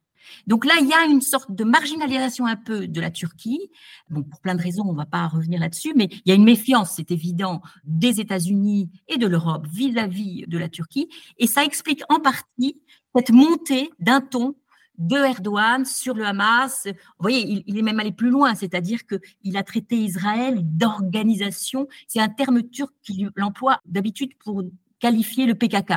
Donc 0.46 0.64
là, 0.64 0.74
il 0.80 0.88
y 0.88 0.92
a 0.92 1.04
une 1.04 1.20
sorte 1.20 1.52
de 1.54 1.64
marginalisation 1.64 2.46
un 2.46 2.56
peu 2.56 2.86
de 2.86 3.00
la 3.00 3.10
Turquie. 3.10 3.70
Bon, 4.10 4.22
pour 4.22 4.40
plein 4.40 4.54
de 4.54 4.62
raisons, 4.62 4.84
on 4.86 4.92
ne 4.92 4.96
va 4.96 5.06
pas 5.06 5.26
revenir 5.26 5.60
là-dessus, 5.60 5.92
mais 5.94 6.08
il 6.10 6.22
y 6.26 6.32
a 6.32 6.34
une 6.34 6.44
méfiance, 6.44 6.94
c'est 6.96 7.10
évident, 7.10 7.60
des 7.84 8.20
États-Unis 8.20 8.90
et 9.08 9.18
de 9.18 9.26
l'Europe 9.26 9.66
vis-à-vis 9.70 10.44
de 10.46 10.58
la 10.58 10.68
Turquie. 10.68 11.08
Et 11.38 11.46
ça 11.46 11.64
explique 11.64 12.02
en 12.08 12.20
partie 12.20 12.80
cette 13.14 13.30
montée 13.30 13.90
d'un 14.00 14.20
ton 14.20 14.54
de 14.98 15.16
Erdogan 15.16 15.84
sur 15.84 16.14
le 16.14 16.24
Hamas. 16.24 16.86
Vous 16.86 16.92
voyez, 17.20 17.64
il, 17.66 17.78
est 17.78 17.82
même 17.82 18.00
allé 18.00 18.12
plus 18.12 18.30
loin, 18.30 18.54
c'est-à-dire 18.54 19.00
qu'il 19.06 19.56
a 19.56 19.62
traité 19.62 19.96
Israël 19.96 20.60
d'organisation. 20.62 21.88
C'est 22.06 22.20
un 22.20 22.28
terme 22.28 22.62
turc 22.62 22.92
qu'il 23.02 23.30
emploie 23.40 23.80
d'habitude 23.84 24.36
pour 24.38 24.62
qualifier 24.98 25.46
le 25.46 25.54
PKK, 25.54 25.94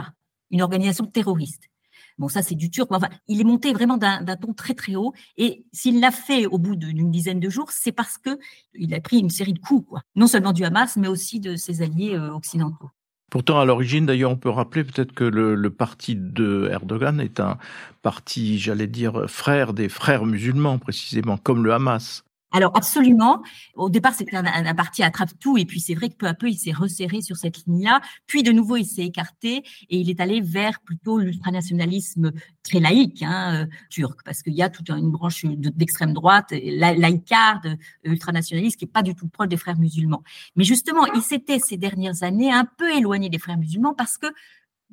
une 0.52 0.62
organisation 0.62 1.06
terroriste. 1.06 1.70
Bon, 2.18 2.28
ça, 2.28 2.42
c'est 2.42 2.56
du 2.56 2.72
turc. 2.72 2.92
Enfin, 2.92 3.10
il 3.28 3.40
est 3.40 3.44
monté 3.44 3.74
vraiment 3.74 3.98
d'un 3.98 4.24
ton 4.36 4.54
très, 4.54 4.74
très 4.74 4.96
haut. 4.96 5.14
Et 5.38 5.66
s'il 5.72 6.00
l'a 6.00 6.12
fait 6.12 6.48
au 6.48 6.58
bout 6.58 6.76
d'une 6.76 7.12
dizaine 7.12 7.40
de 7.40 7.50
jours, 7.50 7.72
c'est 7.72 7.92
parce 7.92 8.18
que 8.18 8.40
il 8.74 8.94
a 8.96 9.02
pris 9.02 9.20
une 9.20 9.30
série 9.30 9.54
de 9.54 9.60
coups, 9.60 9.88
quoi. 9.88 10.02
Non 10.16 10.28
seulement 10.28 10.54
du 10.54 10.66
Hamas, 10.66 10.98
mais 10.98 11.08
aussi 11.08 11.40
de 11.40 11.56
ses 11.56 11.84
alliés 11.84 12.16
euh, 12.16 12.34
occidentaux. 12.34 12.90
Pourtant, 13.30 13.60
à 13.60 13.66
l'origine, 13.66 14.06
d'ailleurs, 14.06 14.32
on 14.32 14.38
peut 14.38 14.50
rappeler 14.50 14.84
peut-être 14.86 15.12
que 15.12 15.26
le, 15.26 15.56
le, 15.56 15.70
parti 15.70 16.16
de 16.16 16.70
Erdogan 16.72 17.20
est 17.20 17.42
un 17.42 17.58
parti, 18.02 18.58
j'allais 18.58 18.88
dire, 18.88 19.26
frère 19.28 19.74
des 19.74 19.90
frères 19.90 20.26
musulmans, 20.26 20.78
précisément, 20.78 21.38
comme 21.38 21.64
le 21.66 21.74
Hamas. 21.74 22.24
Alors 22.52 22.76
absolument. 22.78 23.42
Au 23.76 23.90
départ, 23.90 24.14
c'était 24.14 24.38
un, 24.38 24.74
parti 24.74 25.04
attrape-tout, 25.04 25.58
et 25.58 25.66
puis 25.66 25.82
c'est 25.82 25.96
vrai 25.96 26.10
que 26.10 26.16
peu 26.16 26.28
à 26.28 26.34
peu, 26.34 26.50
il 26.50 26.58
s'est 26.58 26.72
resserré 26.72 27.22
sur 27.22 27.36
cette 27.36 27.66
ligne-là. 27.66 28.00
Puis 28.26 28.42
de 28.42 28.52
nouveau, 28.52 28.78
il 28.78 28.86
s'est 28.86 29.04
écarté 29.04 29.64
et 29.90 29.98
il 29.98 30.10
est 30.10 30.20
allé 30.22 30.40
vers 30.40 30.80
plutôt 30.80 31.20
l'ultranationalisme 31.20 32.32
très 32.64 32.80
laïque, 32.80 33.22
hein, 33.22 33.64
euh, 33.64 33.66
turc, 33.90 34.22
parce 34.24 34.44
qu'il 34.44 34.54
y 34.54 34.62
a 34.62 34.70
toute 34.70 34.90
une 34.90 35.12
branche 35.12 35.46
d'extrême 35.46 36.14
droite, 36.14 36.54
la, 36.64 36.94
laïcarde, 36.94 37.78
ultranationaliste, 38.04 38.78
qui 38.78 38.86
est 38.86 38.92
pas 38.92 39.04
du 39.04 39.14
tout 39.14 39.28
proche 39.28 39.50
des 39.50 39.58
frères 39.58 39.78
musulmans. 39.78 40.24
Mais 40.56 40.64
justement, 40.64 41.06
il 41.16 41.22
s'était 41.22 41.60
ces 41.60 41.78
dernières 41.78 42.24
années 42.24 42.52
un 42.52 42.66
peu 42.66 42.96
éloigné 42.96 43.30
des 43.30 43.40
frères 43.40 43.58
musulmans 43.58 43.94
parce 43.94 44.18
que 44.18 44.28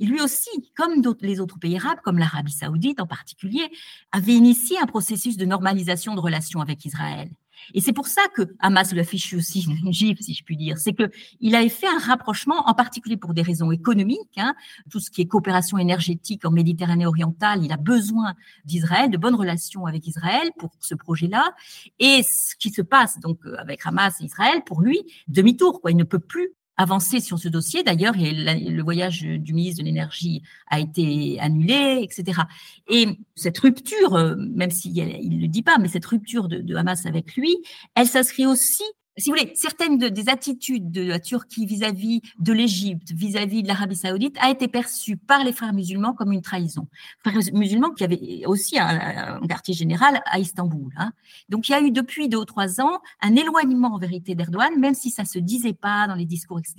lui 0.00 0.20
aussi, 0.20 0.50
comme 0.76 1.02
les 1.20 1.38
autres 1.38 1.58
pays 1.58 1.76
arabes, 1.76 2.00
comme 2.02 2.18
l'Arabie 2.18 2.52
saoudite 2.52 3.00
en 3.00 3.06
particulier, 3.06 3.70
avait 4.11 4.34
initié 4.34 4.76
un 4.80 4.87
processus 4.87 5.37
de 5.37 5.44
normalisation 5.44 6.16
de 6.16 6.20
relations 6.20 6.61
avec 6.61 6.84
Israël. 6.84 7.30
Et 7.73 7.80
c'est 7.80 7.92
pour 7.92 8.06
ça 8.06 8.23
que 8.35 8.42
Hamas 8.61 8.92
lui 8.92 9.00
a 9.00 9.04
fichu 9.04 9.37
aussi 9.37 9.62
une 9.62 9.92
gifle, 9.92 10.23
si 10.23 10.35
je 10.35 10.44
puis 10.44 10.56
dire. 10.56 10.78
C'est 10.78 10.92
que 10.92 11.11
il 11.40 11.54
avait 11.54 11.68
fait 11.68 11.87
un 11.87 11.99
rapprochement, 11.99 12.68
en 12.68 12.75
particulier 12.75 13.16
pour 13.16 13.35
des 13.35 13.42
raisons 13.42 13.71
économiques. 13.73 14.18
Hein, 14.37 14.54
tout 14.90 15.00
ce 15.00 15.11
qui 15.11 15.23
est 15.23 15.26
coopération 15.26 15.78
énergétique 15.78 16.44
en 16.44 16.50
Méditerranée 16.50 17.06
orientale, 17.06 17.64
il 17.64 17.73
a 17.73 17.76
besoin 17.76 18.35
d'Israël, 18.64 19.11
de 19.11 19.16
bonnes 19.16 19.35
relations 19.35 19.87
avec 19.87 20.06
Israël 20.06 20.50
pour 20.59 20.73
ce 20.80 20.94
projet-là. 20.94 21.54
Et 21.99 22.23
ce 22.23 22.56
qui 22.56 22.71
se 22.71 22.83
passe 22.83 23.18
donc 23.21 23.38
avec 23.59 23.80
Hamas 23.85 24.21
et 24.21 24.25
Israël, 24.25 24.62
pour 24.66 24.83
lui, 24.83 25.00
demi-tour. 25.28 25.80
Quoi. 25.80 25.90
Il 25.92 25.97
ne 25.97 26.04
peut 26.04 26.18
plus 26.18 26.50
avancé 26.76 27.20
sur 27.20 27.38
ce 27.38 27.48
dossier. 27.48 27.82
D'ailleurs, 27.82 28.14
le 28.16 28.82
voyage 28.82 29.22
du 29.22 29.54
ministre 29.54 29.82
de 29.82 29.86
l'Énergie 29.86 30.42
a 30.68 30.80
été 30.80 31.38
annulé, 31.40 32.00
etc. 32.02 32.42
Et 32.88 33.06
cette 33.34 33.58
rupture, 33.58 34.14
euh, 34.14 34.34
même 34.36 34.70
s'il 34.70 34.94
ne 34.94 35.40
le 35.40 35.48
dit 35.48 35.62
pas, 35.62 35.78
mais 35.78 35.88
cette 35.88 36.06
rupture 36.06 36.48
de 36.48 36.74
Hamas 36.74 37.06
avec 37.06 37.34
lui, 37.36 37.56
elle 37.94 38.06
s'inscrit 38.06 38.46
aussi 38.46 38.84
si 39.16 39.30
vous 39.30 39.37
voulez, 39.37 39.52
certaines 39.54 39.99
des 39.99 40.28
attitudes 40.28 40.90
de 40.90 41.02
la 41.02 41.21
Turquie 41.21 41.66
vis-à-vis 41.66 42.21
de 42.38 42.52
l'Égypte, 42.52 43.12
vis-à-vis 43.12 43.62
de 43.62 43.68
l'Arabie 43.68 43.94
saoudite, 43.94 44.37
a 44.40 44.50
été 44.50 44.66
perçue 44.66 45.16
par 45.16 45.44
les 45.44 45.52
frères 45.52 45.73
musulmans 45.73 46.14
comme 46.14 46.33
une 46.33 46.42
trahison. 46.42 46.88
Frères 47.21 47.38
musulmans 47.52 47.90
qui 47.90 48.02
avaient 48.02 48.42
aussi 48.47 48.78
un, 48.78 49.40
quartier 49.47 49.75
général 49.75 50.21
à 50.26 50.38
Istanbul. 50.38 50.92
Hein. 50.97 51.12
Donc 51.49 51.68
il 51.68 51.73
y 51.73 51.75
a 51.75 51.80
eu 51.80 51.92
depuis 51.92 52.28
deux 52.28 52.38
ou 52.38 52.44
trois 52.44 52.80
ans 52.80 53.00
un 53.21 53.37
éloignement 53.37 53.94
en 53.94 53.99
vérité 53.99 54.35
d'Erdogan, 54.35 54.78
même 54.78 54.94
si 54.94 55.11
ça 55.11 55.25
se 55.25 55.38
disait 55.38 55.75
pas 55.75 56.09
dans 56.09 56.14
les 56.16 56.26
discours, 56.26 56.59
etc., 56.59 56.75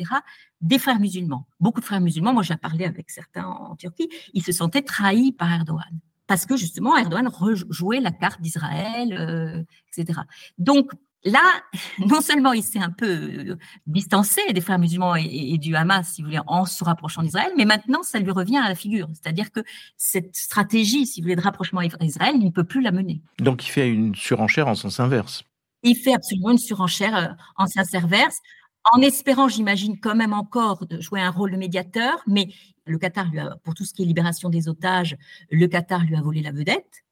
des 0.62 0.80
frères 0.80 1.00
musulmans. 1.00 1.48
Beaucoup 1.60 1.80
de 1.80 1.86
frères 1.86 2.02
musulmans, 2.02 2.34
moi 2.34 2.44
j'ai 2.44 2.58
parlé 2.58 2.86
avec 2.86 3.10
certains 3.12 3.46
en 3.46 3.76
Turquie, 3.76 4.10
ils 4.34 4.44
se 4.44 4.52
sentaient 4.52 4.82
trahis 4.82 5.32
par 5.32 5.52
Erdogan 5.52 6.00
parce 6.28 6.46
que 6.46 6.58
justement 6.58 6.98
Erdogan 6.98 7.28
rejouait 7.28 8.00
la 8.00 8.12
carte 8.12 8.42
d'Israël, 8.42 9.14
euh, 9.14 9.64
etc. 9.96 10.22
Donc 10.58 10.92
Là, 11.26 11.42
non 12.00 12.22
seulement 12.22 12.54
il 12.54 12.64
s'est 12.64 12.80
un 12.80 12.92
peu 12.92 13.08
euh, 13.08 13.58
distancé 13.88 14.42
des 14.54 14.62
frères 14.62 14.80
musulmans 14.80 15.16
et, 15.16 15.58
du 15.58 15.76
Hamas, 15.76 16.08
si 16.08 16.22
vous 16.22 16.28
voulez, 16.28 16.40
en 16.48 16.66
se 16.66 16.84
rapprochant 16.84 17.24
d'Israël, 17.24 17.52
mais 17.58 17.66
maintenant, 17.66 18.04
ça 18.04 18.20
lui 18.20 18.32
revient 18.32 18.58
à 18.58 18.70
la 18.70 18.76
figure. 18.76 19.08
C'est-à-dire 19.14 19.52
que 19.52 19.62
cette 19.98 20.36
stratégie, 20.36 21.06
si 21.06 21.20
vous 21.20 21.26
voulez, 21.26 21.36
de 21.36 21.42
rapprochement 21.42 21.82
d'Israël, 22.00 22.36
il 22.36 22.46
ne 22.46 22.52
peut 22.52 22.64
plus 22.64 22.82
la 22.82 22.92
mener. 22.92 23.22
Donc, 23.40 23.66
il 23.66 23.70
fait 23.70 23.90
une 23.90 24.16
surenchère 24.16 24.68
en 24.68 24.76
sens 24.76 25.00
inverse. 25.00 25.44
Il 25.84 25.96
fait 25.96 26.14
absolument 26.14 26.52
une 26.52 26.58
surenchère 26.58 27.16
euh, 27.16 27.28
en 27.58 27.68
sens 27.68 27.94
inverse, 27.94 28.40
en 28.94 29.02
espérant, 29.02 29.48
j'imagine, 29.48 30.00
quand 30.00 30.16
même 30.16 30.34
encore 30.34 30.86
de 30.86 31.02
jouer 31.02 31.20
un 31.20 31.32
rôle 31.32 31.52
de 31.52 31.58
médiateur, 31.58 32.22
mais 32.28 32.50
le 32.86 33.00
Qatar, 33.00 33.30
lui 33.32 33.40
a, 33.40 33.56
pour 33.64 33.74
tout 33.74 33.84
ce 33.84 33.94
qui 33.94 34.04
est 34.04 34.06
libération 34.06 34.50
des 34.50 34.68
otages, 34.68 35.18
le 35.50 35.66
Qatar 35.68 36.04
lui 36.04 36.16
a 36.16 36.22
volé 36.22 36.42
la 36.42 36.52
vedette. 36.52 37.05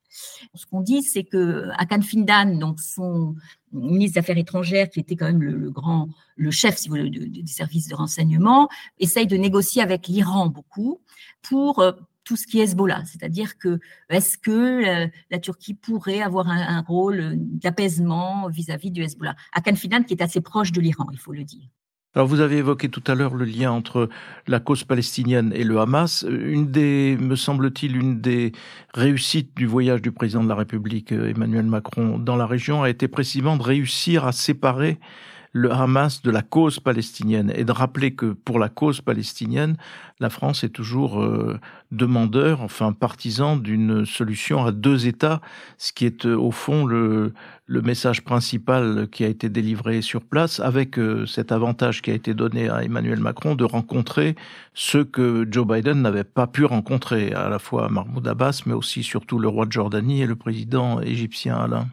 Ce 0.54 0.66
qu'on 0.66 0.82
dit, 0.82 1.04
c'est 1.04 1.24
que 1.24 1.70
Hakan 1.78 2.02
Findan, 2.02 2.60
donc 2.60 2.80
son 2.80 3.36
ministre 3.72 4.16
des 4.16 4.20
Affaires 4.20 4.38
étrangères, 4.38 4.90
qui 4.90 5.00
était 5.00 5.16
quand 5.16 5.26
même 5.26 5.42
le, 5.42 5.72
grand, 5.72 6.10
le 6.36 6.52
chef, 6.52 6.78
si 6.78 6.90
vous 6.90 6.96
voulez, 6.96 7.10
des 7.10 7.48
services 7.48 7.88
de 7.88 7.96
renseignement, 7.96 8.70
essaye 9.00 9.28
de 9.28 9.38
négocier 9.38 9.82
avec 9.82 10.08
l'Iran 10.08 10.48
beaucoup 10.48 11.02
pour 11.42 11.80
euh, 11.80 11.94
tout 12.24 12.36
ce 12.36 12.48
qui 12.48 12.60
est 12.60 12.64
Hezbollah. 12.64 13.04
C'est-à-dire 13.06 13.58
que 13.58 13.80
est-ce 14.10 14.38
que 14.38 15.10
la, 15.30 15.40
Turquie 15.40 15.74
pourrait 15.74 16.22
avoir 16.22 16.48
un, 16.48 16.82
rôle 16.82 17.34
d'apaisement 17.36 18.48
vis-à-vis 18.50 18.92
du 18.92 19.04
Hezbollah? 19.04 19.36
Hakan 19.54 19.76
Fidan, 19.76 20.04
qui 20.04 20.14
est 20.14 20.22
assez 20.22 20.42
proche 20.42 20.72
de 20.72 20.82
l'Iran, 20.82 21.08
il 21.12 21.20
faut 21.20 21.34
le 21.34 21.44
dire. 21.44 21.68
Alors 22.16 22.28
vous 22.28 22.42
avez 22.42 22.58
évoqué 22.58 22.90
tout 22.90 23.04
à 23.08 23.16
l'heure 23.16 23.34
le 23.34 23.44
lien 23.44 23.72
entre 23.72 24.08
la 24.48 24.60
cause 24.60 24.84
palestinienne 24.84 25.52
et 25.56 25.64
le 25.64 25.80
Hamas. 25.80 26.24
Une 26.30 26.70
des, 26.70 27.18
me 27.20 27.36
semble-t-il, 27.36 27.98
une 27.98 28.22
des 28.22 28.52
réussites 28.94 29.50
du 29.56 29.66
voyage 29.66 30.04
du 30.04 30.12
président 30.12 30.44
de 30.44 30.50
la 30.50 30.54
République 30.54 31.12
Emmanuel 31.12 31.66
Macron 31.66 32.20
dans 32.20 32.36
la 32.36 32.46
région 32.46 32.84
a 32.84 32.90
été 32.92 33.08
précisément 33.08 33.58
de 33.58 33.64
réussir 33.64 34.26
à 34.26 34.32
séparer 34.32 35.00
le 35.54 35.72
Hamas 35.72 36.24
de 36.24 36.32
la 36.32 36.42
cause 36.42 36.80
palestinienne 36.80 37.54
et 37.56 37.64
de 37.64 37.72
rappeler 37.72 38.16
que 38.16 38.34
pour 38.34 38.58
la 38.58 38.70
cause 38.70 39.02
palestinienne, 39.02 39.78
la 40.20 40.32
France 40.32 40.64
est 40.64 40.70
toujours 40.70 41.22
euh, 41.22 41.60
demandeur, 41.92 42.62
enfin 42.62 42.92
partisan 42.92 43.56
d'une 43.56 44.04
solution 44.06 44.66
à 44.66 44.72
deux 44.72 45.06
États, 45.06 45.42
ce 45.78 45.94
qui 45.94 46.06
est 46.06 46.26
euh, 46.26 46.36
au 46.36 46.50
fond 46.50 46.86
le, 46.86 47.34
le 47.68 47.82
message 47.84 48.24
principal 48.24 49.08
qui 49.12 49.24
a 49.24 49.28
été 49.28 49.48
délivré 49.48 50.02
sur 50.02 50.22
place, 50.22 50.60
avec 50.60 50.98
euh, 50.98 51.28
cet 51.28 51.52
avantage 51.52 52.02
qui 52.02 52.10
a 52.10 52.16
été 52.16 52.34
donné 52.34 52.68
à 52.70 52.84
Emmanuel 52.84 53.20
Macron 53.20 53.54
de 53.54 53.64
rencontrer 53.64 54.36
ceux 54.74 55.04
que 55.04 55.48
Joe 55.50 55.68
Biden 55.68 56.02
n'avait 56.02 56.24
pas 56.24 56.48
pu 56.48 56.66
rencontrer, 56.66 57.32
à 57.34 57.48
la 57.50 57.60
fois 57.60 57.90
Mahmoud 57.90 58.28
Abbas, 58.28 58.64
mais 58.66 58.74
aussi 58.74 59.04
surtout 59.04 59.38
le 59.38 59.50
roi 59.50 59.68
de 59.68 59.72
Jordanie 59.72 60.24
et 60.24 60.28
le 60.28 60.36
président 60.36 61.00
égyptien 61.00 61.58
Alain. 61.58 61.88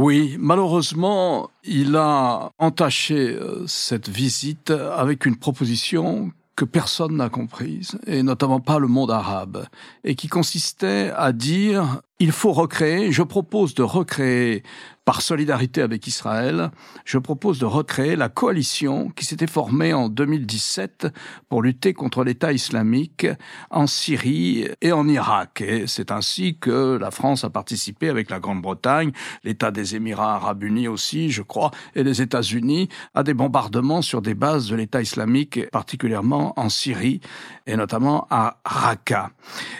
Oui, 0.00 0.36
malheureusement, 0.38 1.50
il 1.64 1.96
a 1.96 2.52
entaché 2.58 3.30
euh, 3.32 3.66
cette 3.66 4.08
visite 4.08 4.70
avec 4.70 5.26
une 5.26 5.34
proposition 5.34 6.30
que 6.54 6.64
personne 6.64 7.16
n'a 7.16 7.28
comprise, 7.28 7.98
et 8.06 8.22
notamment 8.22 8.60
pas 8.60 8.78
le 8.78 8.86
monde 8.86 9.10
arabe, 9.10 9.66
et 10.04 10.14
qui 10.14 10.28
consistait 10.28 11.10
à 11.16 11.32
dire 11.32 12.00
il 12.20 12.30
faut 12.30 12.52
recréer, 12.52 13.10
je 13.10 13.24
propose 13.24 13.74
de 13.74 13.82
recréer 13.82 14.62
par 15.08 15.22
solidarité 15.22 15.80
avec 15.80 16.06
Israël, 16.06 16.70
je 17.06 17.16
propose 17.16 17.58
de 17.58 17.64
recréer 17.64 18.14
la 18.14 18.28
coalition 18.28 19.08
qui 19.08 19.24
s'était 19.24 19.46
formée 19.46 19.94
en 19.94 20.10
2017 20.10 21.06
pour 21.48 21.62
lutter 21.62 21.94
contre 21.94 22.24
l'État 22.24 22.52
islamique 22.52 23.26
en 23.70 23.86
Syrie 23.86 24.68
et 24.82 24.92
en 24.92 25.08
Irak. 25.08 25.62
Et 25.62 25.86
c'est 25.86 26.10
ainsi 26.10 26.58
que 26.58 26.98
la 27.00 27.10
France 27.10 27.42
a 27.42 27.48
participé 27.48 28.10
avec 28.10 28.28
la 28.28 28.38
Grande-Bretagne, 28.38 29.12
l'État 29.44 29.70
des 29.70 29.96
Émirats 29.96 30.34
arabes 30.34 30.62
unis 30.62 30.88
aussi, 30.88 31.30
je 31.30 31.40
crois, 31.40 31.70
et 31.94 32.04
les 32.04 32.20
États-Unis 32.20 32.90
à 33.14 33.22
des 33.22 33.32
bombardements 33.32 34.02
sur 34.02 34.20
des 34.20 34.34
bases 34.34 34.68
de 34.68 34.76
l'État 34.76 35.00
islamique, 35.00 35.70
particulièrement 35.70 36.52
en 36.60 36.68
Syrie 36.68 37.22
et 37.66 37.76
notamment 37.76 38.26
à 38.28 38.58
Raqqa. 38.66 39.30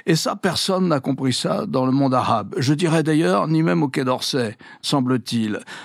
Et 0.07 0.17
ça, 0.17 0.37
personne 0.37 0.89
n'a 0.89 1.01
compris 1.01 1.35
ça 1.35 1.67
dans 1.67 1.85
le 1.85 1.93
monde 1.93 2.15
arabe. 2.15 2.55
Je 2.57 2.73
dirais 2.73 3.03
d'ailleurs, 3.03 3.47
ni 3.47 3.63
même 3.63 3.83
au 3.83 3.89
Quai 3.89 4.05
d'Orsay, 4.05 4.57
semble 4.81 5.18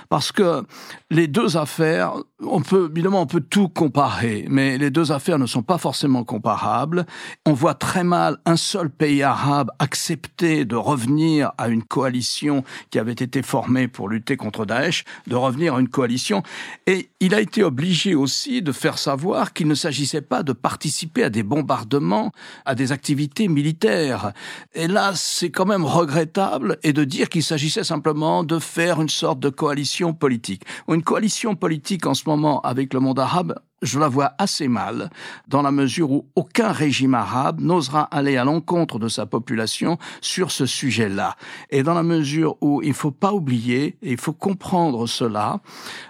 parce 0.09 0.31
que 0.31 0.63
les 1.09 1.27
deux 1.27 1.57
affaires, 1.57 2.13
on 2.41 2.61
peut, 2.61 2.89
évidemment, 2.91 3.21
on 3.21 3.27
peut 3.27 3.41
tout 3.41 3.69
comparer, 3.69 4.45
mais 4.49 4.77
les 4.77 4.91
deux 4.91 5.11
affaires 5.11 5.39
ne 5.39 5.45
sont 5.45 5.63
pas 5.63 5.77
forcément 5.77 6.23
comparables. 6.23 7.05
On 7.45 7.53
voit 7.53 7.73
très 7.73 8.03
mal 8.03 8.37
un 8.45 8.57
seul 8.57 8.89
pays 8.89 9.23
arabe 9.23 9.71
accepter 9.79 10.65
de 10.65 10.75
revenir 10.75 11.51
à 11.57 11.67
une 11.69 11.83
coalition 11.83 12.63
qui 12.89 12.99
avait 12.99 13.11
été 13.11 13.41
formée 13.41 13.87
pour 13.87 14.09
lutter 14.09 14.37
contre 14.37 14.65
Daesh, 14.65 15.03
de 15.27 15.35
revenir 15.35 15.75
à 15.75 15.79
une 15.79 15.89
coalition. 15.89 16.43
Et 16.87 17.09
il 17.19 17.33
a 17.33 17.41
été 17.41 17.63
obligé 17.63 18.15
aussi 18.15 18.61
de 18.61 18.71
faire 18.71 18.97
savoir 18.97 19.53
qu'il 19.53 19.67
ne 19.67 19.75
s'agissait 19.75 20.21
pas 20.21 20.43
de 20.43 20.53
participer 20.53 21.23
à 21.23 21.29
des 21.29 21.43
bombardements, 21.43 22.31
à 22.65 22.75
des 22.75 22.91
activités 22.91 23.47
militaires. 23.47 24.33
Et 24.73 24.87
là, 24.87 25.11
c'est 25.15 25.49
quand 25.49 25.65
même 25.65 25.85
regrettable 25.85 26.77
et 26.83 26.93
de 26.93 27.03
dire 27.03 27.29
qu'il 27.29 27.43
s'agissait 27.43 27.83
simplement 27.83 28.43
de 28.43 28.59
faire 28.59 29.01
une 29.01 29.09
sorte 29.23 29.39
de 29.39 29.47
coalition 29.47 30.13
politique. 30.13 30.63
Une 30.89 31.01
coalition 31.01 31.55
politique 31.55 32.05
en 32.05 32.13
ce 32.13 32.23
moment 32.27 32.59
avec 32.59 32.93
le 32.93 32.99
monde 32.99 33.19
arabe, 33.19 33.55
je 33.81 33.97
la 33.97 34.09
vois 34.09 34.33
assez 34.37 34.67
mal, 34.67 35.11
dans 35.47 35.61
la 35.61 35.71
mesure 35.71 36.11
où 36.11 36.27
aucun 36.35 36.73
régime 36.73 37.13
arabe 37.13 37.61
n'osera 37.61 38.01
aller 38.11 38.35
à 38.35 38.43
l'encontre 38.43 38.99
de 38.99 39.07
sa 39.07 39.25
population 39.25 39.97
sur 40.19 40.51
ce 40.51 40.65
sujet-là. 40.65 41.37
Et 41.69 41.83
dans 41.83 41.93
la 41.93 42.03
mesure 42.03 42.57
où 42.59 42.81
il 42.81 42.89
ne 42.89 42.93
faut 42.93 43.11
pas 43.11 43.31
oublier, 43.31 43.97
et 44.01 44.11
il 44.11 44.17
faut 44.17 44.33
comprendre 44.33 45.07
cela, 45.07 45.61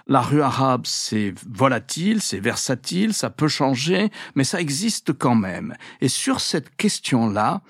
la 0.08 0.20
rue 0.20 0.42
arabe, 0.42 0.82
c'est 0.84 1.34
volatile, 1.48 2.20
c'est 2.20 2.40
versatile, 2.40 3.14
ça 3.14 3.30
peut 3.30 3.46
changer, 3.46 4.10
mais 4.34 4.42
ça 4.42 4.60
existe 4.60 5.12
quand 5.12 5.36
même. 5.36 5.76
Et 6.00 6.08
sur 6.08 6.40
cette 6.40 6.74
question-là, 6.74 7.62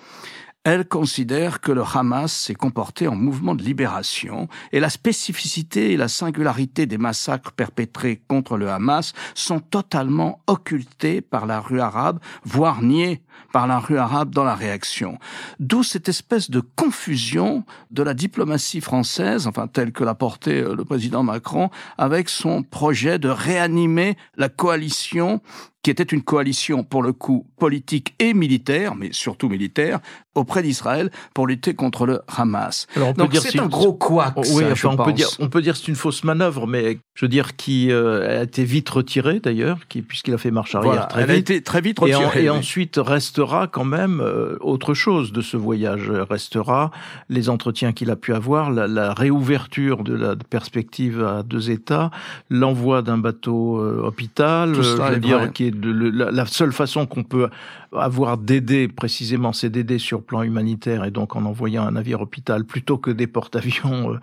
elle 0.64 0.86
considère 0.86 1.60
que 1.60 1.72
le 1.72 1.82
Hamas 1.82 2.32
s'est 2.32 2.54
comporté 2.54 3.06
en 3.06 3.14
mouvement 3.14 3.54
de 3.54 3.62
libération 3.62 4.48
et 4.72 4.80
la 4.80 4.88
spécificité 4.88 5.92
et 5.92 5.98
la 5.98 6.08
singularité 6.08 6.86
des 6.86 6.96
massacres 6.96 7.52
perpétrés 7.52 8.22
contre 8.28 8.56
le 8.56 8.70
Hamas 8.70 9.12
sont 9.34 9.60
totalement 9.60 10.40
occultés 10.46 11.20
par 11.20 11.44
la 11.44 11.60
rue 11.60 11.80
arabe, 11.80 12.18
voire 12.44 12.80
niés 12.80 13.22
par 13.52 13.66
la 13.66 13.78
rue 13.78 13.98
arabe 13.98 14.30
dans 14.30 14.44
la 14.44 14.54
réaction. 14.54 15.18
D'où 15.60 15.82
cette 15.82 16.08
espèce 16.08 16.50
de 16.50 16.60
confusion 16.60 17.64
de 17.90 18.02
la 18.02 18.14
diplomatie 18.14 18.80
française, 18.80 19.46
enfin 19.46 19.66
telle 19.66 19.92
que 19.92 20.02
l'a 20.02 20.14
porté 20.14 20.60
euh, 20.60 20.74
le 20.74 20.84
président 20.84 21.22
Macron, 21.22 21.68
avec 21.98 22.30
son 22.30 22.62
projet 22.62 23.18
de 23.18 23.28
réanimer 23.28 24.16
la 24.36 24.48
coalition 24.48 25.42
qui 25.84 25.90
était 25.90 26.02
une 26.02 26.22
coalition 26.22 26.82
pour 26.82 27.02
le 27.02 27.12
coup 27.12 27.46
politique 27.58 28.14
et 28.18 28.32
militaire, 28.32 28.94
mais 28.94 29.10
surtout 29.12 29.50
militaire, 29.50 30.00
auprès 30.34 30.62
d'Israël 30.62 31.10
pour 31.34 31.46
lutter 31.46 31.74
contre 31.74 32.06
le 32.06 32.20
Hamas. 32.36 32.86
Alors 32.96 33.10
on 33.10 33.14
peut 33.14 33.22
Donc 33.24 33.36
c'est 33.36 33.58
un 33.58 33.66
gros 33.66 33.92
quoi 33.92 34.32
Oui, 34.36 34.64
enfin, 34.70 34.90
on 34.92 35.04
peut 35.04 35.12
dire, 35.12 35.28
on 35.38 35.48
peut 35.48 35.62
dire 35.62 35.76
c'est 35.76 35.88
une 35.88 35.96
fausse 35.96 36.24
manœuvre, 36.24 36.66
mais 36.66 36.98
je 37.14 37.24
veux 37.24 37.30
dire 37.30 37.56
qui 37.56 37.90
euh, 37.90 38.40
a 38.40 38.42
été 38.44 38.64
vite 38.64 38.88
retirée 38.88 39.40
d'ailleurs, 39.40 39.80
qui 39.88 40.02
puisqu'il 40.02 40.34
a 40.34 40.38
fait 40.38 40.50
marche 40.50 40.74
arrière 40.74 40.92
voilà, 40.92 41.06
très 41.06 41.22
elle 41.22 41.26
vite. 41.26 41.50
a 41.50 41.54
été 41.54 41.62
très 41.62 41.80
vite 41.80 41.98
retirée. 41.98 42.42
Et, 42.42 42.44
et 42.44 42.50
ensuite 42.50 42.96
reste 42.96 43.34
restera 43.34 43.66
quand 43.66 43.84
même 43.84 44.20
euh, 44.20 44.56
autre 44.60 44.94
chose 44.94 45.32
de 45.32 45.40
ce 45.40 45.56
voyage. 45.56 46.10
Restera 46.10 46.90
les 47.28 47.48
entretiens 47.48 47.92
qu'il 47.92 48.10
a 48.10 48.16
pu 48.16 48.32
avoir, 48.32 48.70
la, 48.70 49.12
réouverture 49.12 50.04
de 50.04 50.14
la 50.14 50.36
perspective 50.36 51.24
à 51.24 51.42
deux 51.42 51.70
États, 51.70 52.10
l'envoi 52.50 53.02
d'un 53.02 53.18
bateau 53.18 53.78
euh, 53.78 54.02
hôpital, 54.04 54.74
je 54.74 54.80
veux 54.82 55.16
dire, 55.16 55.52
qui 55.52 55.64
est 55.64 55.70
de, 55.70 55.90
la, 55.90 56.46
seule 56.46 56.72
façon 56.72 57.06
qu'on 57.06 57.24
peut 57.24 57.48
avoir 57.92 58.38
d'aider 58.38 58.88
précisément, 58.88 59.52
c'est 59.52 59.70
d'aider 59.70 59.98
sur 59.98 60.22
plan 60.24 60.42
humanitaire 60.42 61.04
et 61.04 61.10
donc 61.10 61.36
en 61.36 61.44
envoyant 61.44 61.86
un 61.86 61.92
navire 61.92 62.20
hôpital 62.20 62.64
plutôt 62.64 62.98
que 62.98 63.10
des 63.10 63.26
porte-avions 63.26 64.18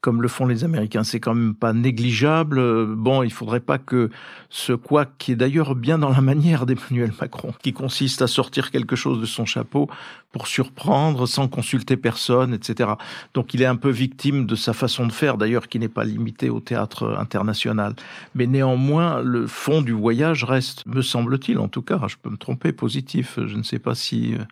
comme 0.00 0.22
le 0.22 0.28
font 0.28 0.46
les 0.46 0.62
Américains. 0.62 1.02
C'est 1.02 1.18
quand 1.18 1.34
même 1.34 1.54
pas 1.54 1.72
négligeable. 1.72 2.94
Bon, 2.94 3.24
il 3.24 3.32
faudrait 3.32 3.58
pas 3.58 3.78
que 3.78 4.10
ce 4.50 4.72
quoi 4.72 5.04
qui 5.04 5.32
est 5.32 5.36
d'ailleurs 5.36 5.74
bien 5.74 5.98
dans 5.98 6.10
la 6.10 6.20
manière 6.20 6.64
d'Emmanuel 6.64 7.12
Macron, 7.20 7.52
qui 7.60 7.72
consiste 7.72 8.22
à 8.22 8.28
sortir 8.28 8.70
quelque 8.70 8.94
chose 8.94 9.20
de 9.20 9.26
son 9.26 9.44
chapeau 9.44 9.88
pour 10.30 10.46
surprendre 10.46 11.26
sans 11.26 11.48
consulter 11.48 11.96
personne, 11.96 12.54
etc. 12.54 12.90
Donc 13.34 13.54
il 13.54 13.62
est 13.62 13.66
un 13.66 13.76
peu 13.76 13.90
victime 13.90 14.46
de 14.46 14.54
sa 14.54 14.74
façon 14.74 15.06
de 15.06 15.12
faire, 15.12 15.38
d'ailleurs 15.38 15.66
qui 15.66 15.78
n'est 15.78 15.88
pas 15.88 16.04
limitée 16.04 16.50
au 16.50 16.60
théâtre 16.60 17.16
international. 17.18 17.94
Mais 18.34 18.46
néanmoins, 18.46 19.22
le 19.22 19.46
fond 19.46 19.82
du 19.82 19.92
voyage 19.92 20.44
reste, 20.44 20.84
me 20.86 21.02
semble-t-il, 21.02 21.58
en 21.58 21.68
tout 21.68 21.82
cas, 21.82 22.00
je 22.06 22.16
peux 22.22 22.30
me 22.30 22.36
tromper, 22.36 22.72
positif. 22.72 23.38
Je 23.44 23.56
ne 23.56 23.62
sais 23.62 23.78
pas 23.78 23.94
si 23.94 24.34
euh, 24.34 24.44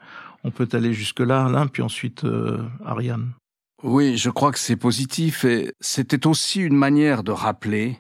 on 0.45 0.51
peut 0.51 0.69
aller 0.73 0.93
jusque-là, 0.93 1.47
Alain, 1.47 1.67
puis 1.67 1.83
ensuite 1.83 2.25
euh, 2.25 2.63
Ariane. 2.85 3.33
Oui, 3.83 4.17
je 4.17 4.31
crois 4.31 4.53
que 4.53 4.59
c'est 4.59 4.77
positif 4.77 5.45
et 5.45 5.73
c'était 5.81 6.27
aussi 6.27 6.61
une 6.61 6.77
manière 6.77 7.23
de 7.23 7.33
rappeler 7.33 7.99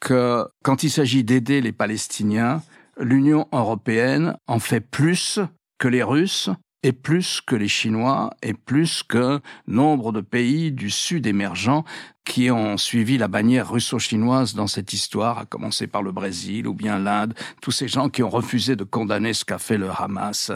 que 0.00 0.46
quand 0.64 0.82
il 0.82 0.90
s'agit 0.90 1.24
d'aider 1.24 1.60
les 1.60 1.72
Palestiniens, 1.72 2.62
l'Union 2.98 3.46
européenne 3.52 4.36
en 4.46 4.58
fait 4.58 4.80
plus 4.80 5.38
que 5.78 5.88
les 5.88 6.02
Russes 6.02 6.50
et 6.82 6.92
plus 6.92 7.40
que 7.40 7.54
les 7.54 7.68
Chinois 7.68 8.30
et 8.42 8.54
plus 8.54 9.02
que 9.02 9.40
nombre 9.66 10.12
de 10.12 10.20
pays 10.20 10.72
du 10.72 10.90
Sud 10.90 11.26
émergents 11.26 11.84
qui 12.30 12.48
ont 12.48 12.76
suivi 12.76 13.18
la 13.18 13.26
bannière 13.26 13.68
russo-chinoise 13.68 14.54
dans 14.54 14.68
cette 14.68 14.92
histoire, 14.92 15.38
à 15.38 15.46
commencer 15.46 15.88
par 15.88 16.00
le 16.00 16.12
Brésil 16.12 16.68
ou 16.68 16.74
bien 16.74 16.96
l'Inde, 17.00 17.34
tous 17.60 17.72
ces 17.72 17.88
gens 17.88 18.08
qui 18.08 18.22
ont 18.22 18.30
refusé 18.30 18.76
de 18.76 18.84
condamner 18.84 19.32
ce 19.32 19.44
qu'a 19.44 19.58
fait 19.58 19.76
le 19.76 19.88
Hamas. 19.90 20.52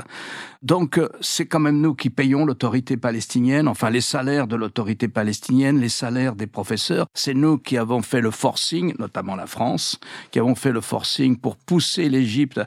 Donc 0.63 0.99
euh, 0.99 1.09
c'est 1.21 1.47
quand 1.47 1.59
même 1.59 1.81
nous 1.81 1.95
qui 1.95 2.11
payons 2.11 2.47
l'autorité 2.47 2.97
palestinienne, 2.97 3.67
enfin 3.67 3.91
les 3.91 4.01
salaires 4.01 4.47
de 4.47 4.55
l'autorité 4.55 5.09
palestinienne, 5.09 5.81
les 5.81 5.89
salaires 5.89 6.37
des 6.37 6.47
professeurs. 6.47 7.07
C'est 7.13 7.35
nous 7.35 7.59
qui 7.59 7.77
avons 7.77 8.03
fait 8.03 8.21
le 8.21 8.31
forcing, 8.31 8.95
notamment 9.01 9.35
la 9.35 9.47
France, 9.47 9.99
qui 10.31 10.39
avons 10.39 10.55
fait 10.55 10.73
le 10.73 10.81
forcing 10.81 11.37
pour 11.37 11.57
pousser 11.57 12.09
l'Égypte. 12.09 12.61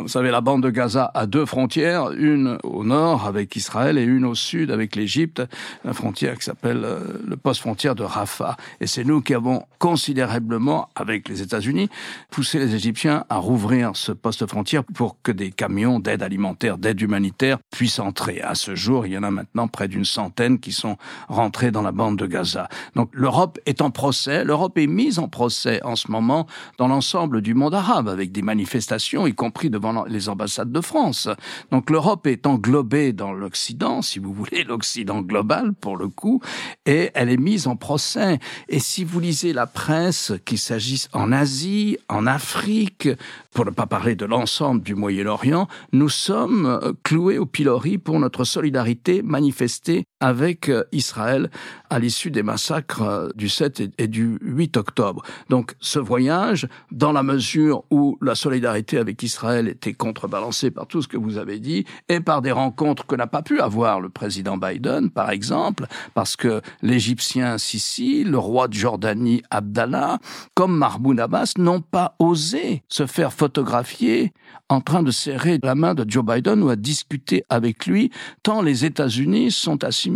Vous 0.00 0.08
savez, 0.08 0.30
la 0.30 0.40
bande 0.40 0.62
de 0.62 0.70
Gaza 0.70 1.10
a 1.12 1.26
deux 1.26 1.44
frontières, 1.44 2.12
une 2.12 2.56
au 2.62 2.84
nord 2.84 3.26
avec 3.26 3.56
Israël 3.56 3.98
et 3.98 4.04
une 4.04 4.24
au 4.24 4.36
sud 4.36 4.70
avec 4.70 4.94
l'Égypte, 4.94 5.42
la 5.84 5.92
frontière 5.92 6.38
qui 6.38 6.44
s'appelle 6.44 6.82
euh, 6.84 7.00
le 7.26 7.36
post-frontière 7.36 7.96
de 7.96 8.04
Rafah. 8.04 8.43
Et 8.80 8.86
c'est 8.86 9.04
nous 9.04 9.20
qui 9.20 9.34
avons 9.34 9.64
considérablement, 9.78 10.88
avec 10.94 11.28
les 11.28 11.42
États-Unis, 11.42 11.88
poussé 12.30 12.58
les 12.58 12.74
Égyptiens 12.74 13.24
à 13.28 13.38
rouvrir 13.38 13.92
ce 13.94 14.12
poste 14.12 14.46
frontière 14.46 14.84
pour 14.84 15.16
que 15.22 15.32
des 15.32 15.50
camions 15.50 15.98
d'aide 16.00 16.22
alimentaire, 16.22 16.78
d'aide 16.78 17.00
humanitaire 17.00 17.58
puissent 17.70 17.98
entrer. 17.98 18.40
À 18.40 18.54
ce 18.54 18.74
jour, 18.74 19.06
il 19.06 19.12
y 19.12 19.18
en 19.18 19.22
a 19.22 19.30
maintenant 19.30 19.68
près 19.68 19.88
d'une 19.88 20.04
centaine 20.04 20.58
qui 20.58 20.72
sont 20.72 20.96
rentrés 21.28 21.70
dans 21.70 21.82
la 21.82 21.92
bande 21.92 22.18
de 22.18 22.26
Gaza. 22.26 22.68
Donc 22.94 23.10
l'Europe 23.12 23.58
est 23.66 23.82
en 23.82 23.90
procès, 23.90 24.44
l'Europe 24.44 24.78
est 24.78 24.86
mise 24.86 25.18
en 25.18 25.28
procès 25.28 25.82
en 25.84 25.96
ce 25.96 26.10
moment 26.10 26.46
dans 26.78 26.88
l'ensemble 26.88 27.42
du 27.42 27.54
monde 27.54 27.74
arabe, 27.74 28.08
avec 28.08 28.32
des 28.32 28.42
manifestations, 28.42 29.26
y 29.26 29.34
compris 29.34 29.70
devant 29.70 30.04
les 30.04 30.28
ambassades 30.28 30.72
de 30.72 30.80
France. 30.80 31.28
Donc 31.70 31.90
l'Europe 31.90 32.26
est 32.26 32.46
englobée 32.46 33.12
dans 33.12 33.32
l'Occident, 33.32 34.02
si 34.02 34.18
vous 34.18 34.32
voulez, 34.32 34.64
l'Occident 34.64 35.20
global 35.20 35.72
pour 35.74 35.96
le 35.96 36.08
coup, 36.08 36.40
et 36.86 37.10
elle 37.14 37.30
est 37.30 37.36
mise 37.36 37.66
en 37.66 37.76
procès 37.76 38.23
et 38.68 38.78
si 38.78 39.04
vous 39.04 39.20
lisez 39.20 39.52
la 39.52 39.66
presse, 39.66 40.32
qu'il 40.44 40.58
s'agisse 40.58 41.08
en 41.12 41.32
Asie, 41.32 41.98
en 42.08 42.26
Afrique, 42.26 43.08
pour 43.52 43.64
ne 43.64 43.70
pas 43.70 43.86
parler 43.86 44.14
de 44.14 44.24
l'ensemble 44.24 44.82
du 44.82 44.94
Moyen-Orient, 44.94 45.68
nous 45.92 46.08
sommes 46.08 46.66
euh, 46.66 46.92
cloués 47.02 47.38
au 47.38 47.46
pilori 47.46 47.98
pour 47.98 48.18
notre 48.18 48.44
solidarité 48.44 49.22
manifestée 49.22 50.04
avec 50.24 50.70
euh, 50.70 50.84
Israël 50.90 51.50
à 51.90 51.98
l'issue 51.98 52.30
des 52.30 52.42
massacres 52.42 53.02
euh, 53.02 53.28
du 53.34 53.50
7 53.50 53.82
et 53.98 54.08
du 54.08 54.38
8 54.40 54.78
octobre. 54.78 55.22
Donc 55.50 55.74
ce 55.80 55.98
voyage, 55.98 56.66
dans 56.90 57.12
la 57.12 57.22
mesure 57.22 57.84
où 57.90 58.16
la 58.22 58.34
solidarité 58.34 58.96
avec 58.96 59.22
Israël 59.22 59.68
était 59.68 59.92
contrebalancée 59.92 60.70
par 60.70 60.86
tout 60.86 61.02
ce 61.02 61.08
que 61.08 61.18
vous 61.18 61.36
avez 61.36 61.58
dit, 61.58 61.84
et 62.08 62.20
par 62.20 62.40
des 62.40 62.52
rencontres 62.52 63.06
que 63.06 63.14
n'a 63.14 63.26
pas 63.26 63.42
pu 63.42 63.60
avoir 63.60 64.00
le 64.00 64.08
président 64.08 64.56
Biden, 64.56 65.10
par 65.10 65.28
exemple, 65.28 65.86
parce 66.14 66.36
que 66.36 66.62
l'Égyptien 66.80 67.58
Sisi, 67.58 68.24
le 68.24 68.38
roi 68.38 68.68
de 68.68 68.72
Jordanie 68.72 69.42
Abdallah, 69.50 70.20
comme 70.54 70.74
Mahmoud 70.74 71.20
Abbas, 71.20 71.52
n'ont 71.58 71.82
pas 71.82 72.16
osé 72.18 72.82
se 72.88 73.04
faire 73.04 73.34
photographier 73.34 74.32
en 74.70 74.80
train 74.80 75.02
de 75.02 75.10
serrer 75.10 75.58
la 75.62 75.74
main 75.74 75.94
de 75.94 76.08
Joe 76.08 76.24
Biden 76.24 76.62
ou 76.62 76.70
à 76.70 76.76
discuter 76.76 77.44
avec 77.50 77.84
lui, 77.84 78.10
tant 78.42 78.62
les 78.62 78.86
États-Unis 78.86 79.50
sont 79.50 79.84
assimilés 79.84 80.13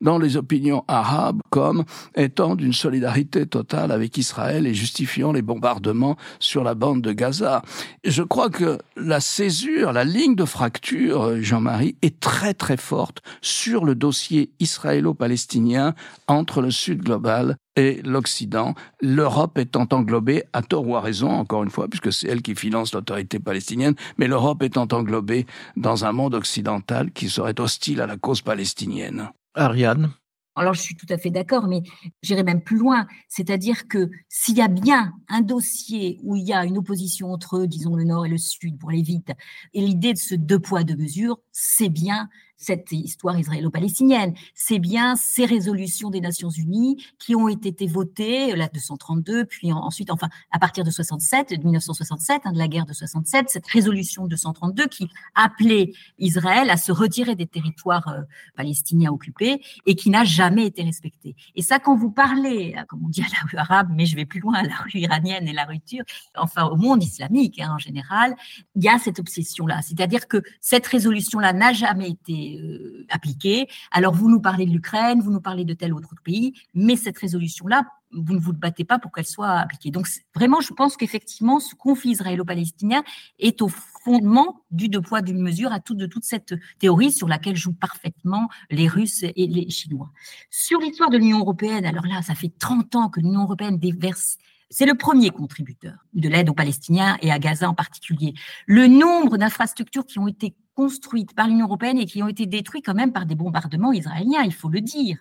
dans 0.00 0.18
les 0.18 0.36
opinions 0.36 0.84
arabes 0.88 1.40
comme 1.50 1.84
étant 2.16 2.56
d'une 2.56 2.72
solidarité 2.72 3.46
totale 3.46 3.92
avec 3.92 4.16
Israël 4.18 4.66
et 4.66 4.74
justifiant 4.74 5.32
les 5.32 5.42
bombardements 5.42 6.16
sur 6.38 6.64
la 6.64 6.74
bande 6.74 7.02
de 7.02 7.12
Gaza. 7.12 7.62
Je 8.04 8.22
crois 8.22 8.50
que 8.50 8.78
la 8.96 9.20
césure, 9.20 9.92
la 9.92 10.04
ligne 10.04 10.34
de 10.34 10.44
fracture, 10.44 11.40
Jean-Marie, 11.40 11.96
est 12.02 12.20
très 12.20 12.54
très 12.54 12.76
forte 12.76 13.22
sur 13.40 13.84
le 13.84 13.94
dossier 13.94 14.52
israélo-palestinien 14.60 15.94
entre 16.26 16.60
le 16.60 16.70
Sud 16.70 17.02
global 17.02 17.56
et 17.76 18.00
l'Occident, 18.02 18.74
l'Europe 19.00 19.58
étant 19.58 19.86
englobée, 19.90 20.44
à 20.52 20.62
tort 20.62 20.86
ou 20.86 20.96
à 20.96 21.00
raison, 21.00 21.30
encore 21.30 21.64
une 21.64 21.70
fois, 21.70 21.88
puisque 21.88 22.12
c'est 22.12 22.28
elle 22.28 22.42
qui 22.42 22.54
finance 22.54 22.94
l'autorité 22.94 23.38
palestinienne, 23.38 23.94
mais 24.18 24.28
l'Europe 24.28 24.62
étant 24.62 24.88
englobée 24.92 25.46
dans 25.76 26.04
un 26.04 26.12
monde 26.12 26.34
occidental 26.34 27.10
qui 27.12 27.28
serait 27.28 27.60
hostile 27.60 28.00
à 28.00 28.06
la 28.06 28.16
cause 28.16 28.42
palestinienne. 28.42 29.30
Ariane? 29.54 30.12
Alors, 30.56 30.74
je 30.74 30.80
suis 30.80 30.94
tout 30.94 31.06
à 31.10 31.18
fait 31.18 31.30
d'accord, 31.30 31.66
mais 31.66 31.82
j'irai 32.22 32.44
même 32.44 32.62
plus 32.62 32.78
loin. 32.78 33.08
C'est-à-dire 33.28 33.88
que 33.88 34.08
s'il 34.28 34.56
y 34.56 34.60
a 34.60 34.68
bien 34.68 35.12
un 35.28 35.40
dossier 35.40 36.20
où 36.22 36.36
il 36.36 36.44
y 36.44 36.52
a 36.52 36.64
une 36.64 36.78
opposition 36.78 37.32
entre, 37.32 37.66
disons, 37.66 37.96
le 37.96 38.04
Nord 38.04 38.26
et 38.26 38.28
le 38.28 38.38
Sud, 38.38 38.78
pour 38.78 38.90
aller 38.90 39.02
vite, 39.02 39.32
et 39.72 39.80
l'idée 39.80 40.12
de 40.12 40.18
ce 40.18 40.36
deux 40.36 40.60
poids, 40.60 40.84
deux 40.84 40.96
mesures, 40.96 41.40
c'est 41.50 41.88
bien 41.88 42.28
cette 42.56 42.92
histoire 42.92 43.38
israélo-palestinienne. 43.38 44.34
C'est 44.54 44.78
bien 44.78 45.16
ces 45.16 45.44
résolutions 45.44 46.10
des 46.10 46.20
Nations 46.20 46.50
Unies 46.50 47.04
qui 47.18 47.34
ont 47.34 47.48
été 47.48 47.86
votées, 47.86 48.54
la 48.54 48.68
232, 48.68 49.44
puis 49.44 49.72
ensuite, 49.72 50.10
enfin, 50.10 50.28
à 50.50 50.58
partir 50.58 50.84
de 50.84 50.90
67, 50.90 51.58
de 51.58 51.64
1967, 51.64 52.42
hein, 52.44 52.52
de 52.52 52.58
la 52.58 52.68
guerre 52.68 52.86
de 52.86 52.92
67, 52.92 53.48
cette 53.48 53.66
résolution 53.66 54.26
232 54.26 54.86
qui 54.86 55.08
appelait 55.34 55.92
Israël 56.18 56.70
à 56.70 56.76
se 56.76 56.92
retirer 56.92 57.34
des 57.34 57.46
territoires 57.46 58.08
euh, 58.08 58.22
palestiniens 58.56 59.10
occupés 59.10 59.60
et 59.86 59.94
qui 59.94 60.10
n'a 60.10 60.24
jamais 60.24 60.66
été 60.66 60.82
respectée. 60.82 61.36
Et 61.54 61.62
ça, 61.62 61.78
quand 61.78 61.96
vous 61.96 62.10
parlez, 62.10 62.74
euh, 62.78 62.82
comme 62.88 63.04
on 63.04 63.08
dit 63.08 63.22
à 63.22 63.24
la 63.24 63.48
rue 63.50 63.56
arabe, 63.56 63.88
mais 63.92 64.06
je 64.06 64.16
vais 64.16 64.26
plus 64.26 64.40
loin, 64.40 64.54
à 64.54 64.62
la 64.62 64.76
rue 64.76 65.00
iranienne 65.00 65.48
et 65.48 65.52
la 65.52 65.64
rue 65.64 65.80
turque, 65.80 66.08
enfin 66.36 66.64
au 66.66 66.76
monde 66.76 67.02
islamique 67.02 67.60
hein, 67.60 67.72
en 67.74 67.78
général, 67.78 68.34
il 68.74 68.84
y 68.84 68.88
a 68.88 68.98
cette 68.98 69.18
obsession-là. 69.18 69.82
C'est-à-dire 69.82 70.28
que 70.28 70.42
cette 70.60 70.86
résolution-là 70.86 71.52
n'a 71.52 71.72
jamais 71.72 72.10
été 72.10 72.43
euh, 72.52 73.06
appliquée. 73.08 73.66
Alors, 73.90 74.14
vous 74.14 74.30
nous 74.30 74.40
parlez 74.40 74.66
de 74.66 74.70
l'Ukraine, 74.70 75.20
vous 75.20 75.30
nous 75.30 75.40
parlez 75.40 75.64
de 75.64 75.74
tel 75.74 75.92
autre 75.94 76.14
pays, 76.22 76.54
mais 76.74 76.96
cette 76.96 77.18
résolution-là, 77.18 77.86
vous 78.12 78.34
ne 78.34 78.38
vous 78.38 78.52
battez 78.52 78.84
pas 78.84 78.98
pour 78.98 79.12
qu'elle 79.12 79.26
soit 79.26 79.50
appliquée. 79.50 79.90
Donc, 79.90 80.06
vraiment, 80.34 80.60
je 80.60 80.72
pense 80.72 80.96
qu'effectivement, 80.96 81.60
ce 81.60 81.74
conflit 81.74 82.10
israélo-palestinien 82.10 83.02
est 83.38 83.60
au 83.62 83.68
fondement 83.68 84.62
du 84.70 84.88
deux 84.88 85.00
poids, 85.00 85.22
d'une 85.22 85.40
mesure, 85.40 85.72
à 85.72 85.80
tout, 85.80 85.94
de 85.94 86.06
toute 86.06 86.24
cette 86.24 86.54
théorie 86.78 87.10
sur 87.10 87.28
laquelle 87.28 87.56
jouent 87.56 87.72
parfaitement 87.72 88.48
les 88.70 88.86
Russes 88.86 89.22
et 89.22 89.46
les 89.46 89.68
Chinois. 89.70 90.10
Sur 90.50 90.80
l'histoire 90.80 91.10
de 91.10 91.18
l'Union 91.18 91.40
européenne, 91.40 91.84
alors 91.86 92.06
là, 92.06 92.22
ça 92.22 92.34
fait 92.34 92.52
30 92.58 92.94
ans 92.94 93.08
que 93.08 93.20
l'Union 93.20 93.42
européenne 93.42 93.78
déverse 93.78 94.38
c'est 94.70 94.86
le 94.86 94.94
premier 94.94 95.30
contributeur 95.30 95.94
de 96.14 96.28
l'aide 96.28 96.48
aux 96.48 96.54
Palestiniens 96.54 97.16
et 97.22 97.30
à 97.30 97.38
Gaza 97.38 97.68
en 97.68 97.74
particulier. 97.74 98.34
Le 98.66 98.88
nombre 98.88 99.36
d'infrastructures 99.36 100.04
qui 100.04 100.18
ont 100.18 100.26
été 100.26 100.56
construites 100.74 101.34
par 101.34 101.48
l'Union 101.48 101.66
européenne 101.66 101.98
et 101.98 102.06
qui 102.06 102.22
ont 102.22 102.28
été 102.28 102.46
détruites 102.46 102.84
quand 102.84 102.94
même 102.94 103.12
par 103.12 103.26
des 103.26 103.34
bombardements 103.34 103.92
israéliens, 103.92 104.42
il 104.42 104.52
faut 104.52 104.68
le 104.68 104.80
dire. 104.80 105.18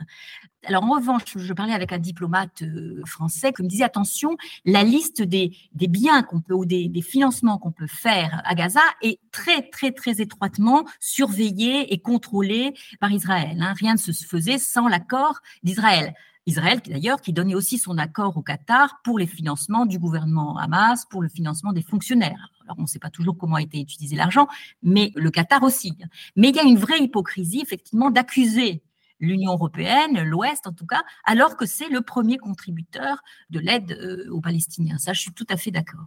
Alors 0.65 0.83
en 0.83 0.95
revanche, 0.95 1.23
je 1.35 1.53
parlais 1.53 1.73
avec 1.73 1.91
un 1.91 1.99
diplomate 1.99 2.61
euh, 2.61 3.01
français 3.05 3.51
qui 3.51 3.63
me 3.63 3.67
disait 3.67 3.83
attention, 3.83 4.37
la 4.65 4.83
liste 4.83 5.21
des, 5.21 5.51
biens 5.73 6.23
qu'on 6.23 6.41
peut 6.41 6.53
ou 6.53 6.65
des, 6.65 6.89
financements 7.01 7.57
qu'on 7.57 7.71
peut 7.71 7.87
faire 7.87 8.41
à 8.45 8.55
Gaza 8.55 8.81
est 9.01 9.19
très 9.31 9.69
très 9.69 9.91
très 9.91 10.21
étroitement 10.21 10.85
surveillée 10.99 11.93
et 11.93 11.99
contrôlée 11.99 12.73
par 12.99 13.11
Israël. 13.11 13.57
Hein. 13.61 13.73
Rien 13.77 13.93
ne 13.93 13.99
se 13.99 14.11
faisait 14.11 14.57
sans 14.57 14.87
l'accord 14.87 15.39
d'Israël. 15.63 16.13
Israël 16.45 16.81
d'ailleurs, 16.85 17.21
qui 17.21 17.33
donnait 17.33 17.55
aussi 17.55 17.77
son 17.77 17.97
accord 17.97 18.37
au 18.37 18.41
Qatar 18.41 18.99
pour 19.03 19.17
les 19.17 19.27
financements 19.27 19.85
du 19.85 19.97
gouvernement 19.97 20.57
Hamas, 20.57 21.05
pour 21.05 21.21
le 21.21 21.29
financement 21.29 21.71
des 21.71 21.81
fonctionnaires. 21.81 22.51
Alors, 22.63 22.75
on 22.79 22.83
ne 22.83 22.87
sait 22.87 22.99
pas 22.99 23.09
toujours 23.09 23.37
comment 23.37 23.55
a 23.55 23.61
été 23.61 23.79
utilisé 23.79 24.15
l'argent, 24.15 24.47
mais 24.81 25.11
le 25.15 25.31
Qatar 25.31 25.63
aussi. 25.63 25.97
Mais 26.35 26.49
il 26.49 26.55
y 26.55 26.59
a 26.59 26.63
une 26.63 26.77
vraie 26.77 26.99
hypocrisie, 26.99 27.61
effectivement, 27.61 28.11
d'accuser 28.11 28.83
l'Union 29.19 29.53
européenne, 29.53 30.23
l'Ouest 30.23 30.67
en 30.67 30.73
tout 30.73 30.85
cas, 30.85 31.03
alors 31.23 31.55
que 31.57 31.65
c'est 31.65 31.89
le 31.89 32.01
premier 32.01 32.37
contributeur 32.37 33.23
de 33.49 33.59
l'aide 33.59 33.91
euh, 33.91 34.29
aux 34.31 34.41
Palestiniens. 34.41 34.97
Ça, 34.97 35.13
je 35.13 35.21
suis 35.21 35.31
tout 35.31 35.47
à 35.49 35.57
fait 35.57 35.71
d'accord. 35.71 36.05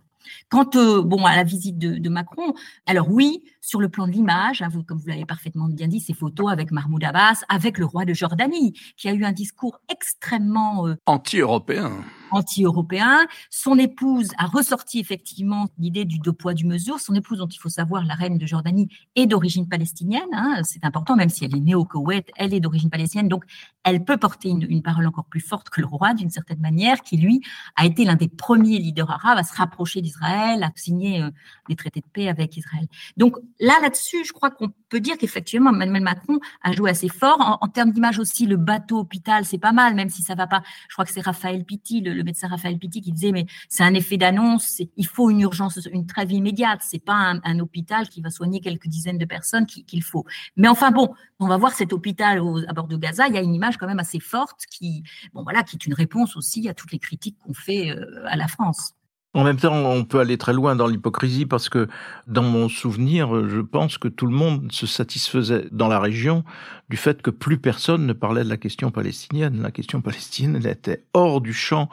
Quant 0.49 0.69
euh, 0.75 1.03
bon, 1.03 1.25
à 1.25 1.37
la 1.37 1.45
visite 1.45 1.79
de, 1.79 2.09
Macron, 2.09 2.55
alors 2.87 3.11
oui, 3.11 3.45
sur 3.61 3.81
le 3.81 3.89
plan 3.89 4.07
de 4.07 4.13
l'image, 4.13 4.63
hein, 4.63 4.69
comme 4.87 4.99
vous 4.99 5.09
l'avez 5.09 5.25
parfaitement 5.25 5.69
bien 5.69 5.89
dit, 5.89 6.01
ces 6.01 6.15
photos 6.15 6.51
avec 6.51 6.71
Mahmoud 6.71 7.03
Abbas, 7.05 7.45
avec 7.49 7.79
le 7.79 7.85
roi 7.85 8.05
de 8.05 8.15
Jordanie, 8.15 8.79
qui 8.97 9.09
a 9.09 9.13
eu 9.13 9.25
un 9.25 9.33
discours 9.33 9.81
extrêmement... 9.89 10.87
Euh, 10.87 10.97
Anti-européen 11.07 11.93
anti-européen. 12.37 13.27
Son 13.51 13.79
épouse 13.79 14.29
a 14.39 14.47
ressorti 14.47 15.01
effectivement 15.01 15.69
l'idée 15.79 16.05
du 16.05 16.19
deux 16.19 16.33
poids, 16.33 16.55
deux 16.55 16.67
mesures. 16.67 17.01
Son 17.01 17.15
épouse, 17.15 17.39
dont 17.39 17.49
il 17.49 17.59
faut 17.59 17.69
savoir, 17.69 18.05
la 18.05 18.15
reine 18.15 18.39
de 18.39 18.47
Jordanie, 18.47 18.89
est 19.15 19.27
d'origine 19.27 19.69
palestinienne. 19.69 20.23
Hein. 20.33 20.61
C'est 20.63 20.85
important, 20.85 21.17
même 21.17 21.29
si 21.29 21.45
elle 21.45 21.57
est 21.57 21.61
née 21.61 21.75
au 21.75 21.85
Koweït, 21.85 22.31
elle 22.37 22.55
est 22.55 22.61
d'origine 22.61 22.91
palestinienne. 22.91 23.29
Donc, 23.29 23.45
elle 23.85 24.05
peut 24.05 24.17
porter 24.17 24.51
une, 24.51 24.83
parole 24.83 25.07
encore 25.07 25.25
plus 25.25 25.41
forte 25.41 25.71
que 25.71 25.81
le 25.81 25.87
roi, 25.87 26.15
d'une 26.15 26.31
certaine 26.31 26.61
manière, 26.61 27.03
qui, 27.03 27.17
lui, 27.17 27.41
a 27.77 27.87
été 27.87 28.05
l'un 28.05 28.17
des 28.17 28.29
premiers 28.29 28.79
leaders 28.79 29.11
arabes 29.11 29.39
à 29.39 29.43
se 29.43 29.55
rapprocher 29.55 30.01
d'Israël, 30.01 30.63
à 30.63 30.71
signer 30.75 31.23
euh, 31.23 31.31
des 31.69 31.77
traités 31.77 32.01
de 32.01 32.07
paix 32.13 32.29
avec 32.29 32.57
Israël. 32.57 32.87
Donc, 33.17 33.37
là, 33.59 33.75
là-dessus, 33.83 34.25
je 34.25 34.33
crois 34.33 34.51
qu'on 34.51 34.69
peut 34.89 35.01
dire 35.01 35.17
qu'effectivement, 35.19 35.71
Emmanuel 35.71 36.03
Macron 36.03 36.39
a 36.63 36.73
joué 36.73 36.91
assez 36.91 37.09
fort. 37.09 37.59
En, 37.61 37.69
termes 37.69 37.93
d'image 37.93 38.19
aussi, 38.19 38.47
le 38.47 38.57
bateau 38.57 38.99
hôpital, 38.99 39.45
c'est 39.45 39.59
pas 39.59 39.73
mal, 39.73 39.95
même 39.95 40.11
si 40.11 40.23
ça 40.23 40.35
va 40.35 40.47
pas. 40.47 40.63
Je 40.89 40.95
crois 40.95 41.05
que 41.05 41.13
c'est 41.13 41.21
Raphaël 41.21 41.65
Pitti, 41.65 42.01
le, 42.01 42.13
le 42.13 42.23
médecin 42.25 42.49
Raphaël 42.49 42.79
Pitti 42.79 43.01
qui 43.01 43.13
disait 43.13 43.33
mais 43.33 43.47
c'est 43.69 43.83
un 43.83 43.95
effet 43.95 44.17
d'annonce, 44.17 44.81
il 44.97 45.07
faut 45.07 45.31
une 45.31 45.41
urgence, 45.41 45.79
une 45.93 46.07
trêve 46.07 46.33
immédiate. 46.33 46.81
C'est 46.83 47.03
pas 47.03 47.35
un, 47.43 47.59
hôpital 47.59 48.09
qui 48.09 48.21
va 48.21 48.31
soigner 48.31 48.61
quelques 48.61 48.87
dizaines 48.87 49.19
de 49.19 49.25
personnes 49.25 49.67
qu'il 49.67 50.03
faut. 50.03 50.27
Mais 50.57 50.69
enfin 50.69 50.91
bon, 50.91 51.15
on 51.39 51.47
va 51.47 51.57
voir 51.57 51.73
cet 51.73 51.93
hôpital 51.93 52.43
à 52.69 52.73
bord 52.73 52.89
de 52.89 52.97
Gaza. 52.97 53.29
Il 53.29 53.35
y 53.35 53.39
a 53.39 53.43
une 53.43 53.55
image 53.55 53.77
quand 53.79 53.87
même 53.87 53.99
assez 53.99 54.21
forte 54.21 54.67
qui, 54.71 55.03
bon 55.33 55.43
voilà, 55.43 55.63
qui 55.63 55.77
est 55.77 55.87
une 55.87 55.95
réponse 55.95 56.37
aussi 56.37 56.69
à 56.69 56.75
toutes 56.75 56.93
les 56.93 56.99
critiques 56.99 57.39
qu'on 57.39 57.55
fait 57.55 57.91
euh, 57.91 58.25
à 58.27 58.37
la 58.37 58.49
France. 58.49 58.95
En 59.37 59.45
même 59.45 59.59
temps, 59.59 59.75
on 59.75 60.03
peut 60.05 60.19
aller 60.19 60.39
très 60.39 60.55
loin 60.55 60.77
dans 60.77 60.87
l'hypocrisie 60.87 61.45
parce 61.45 61.69
que, 61.69 61.89
dans 62.27 62.43
mon 62.43 62.71
souvenir, 62.71 63.47
je 63.47 63.61
pense 63.61 63.99
que 63.99 64.09
tout 64.09 64.25
le 64.25 64.33
monde 64.33 64.73
se 64.73 64.87
satisfaisait 64.87 65.67
dans 65.73 65.89
la 65.89 66.01
région 66.01 66.43
du 66.89 66.97
fait 66.97 67.21
que 67.21 67.29
plus 67.29 67.59
personne 67.59 68.07
ne 68.07 68.15
parlait 68.15 68.45
de 68.45 68.49
la 68.49 68.57
question 68.57 68.91
palestinienne. 68.91 69.61
La 69.61 69.71
question 69.71 70.01
palestinienne 70.01 70.57
était 70.65 71.05
hors 71.13 71.43
du 71.43 71.53
champ 71.53 71.91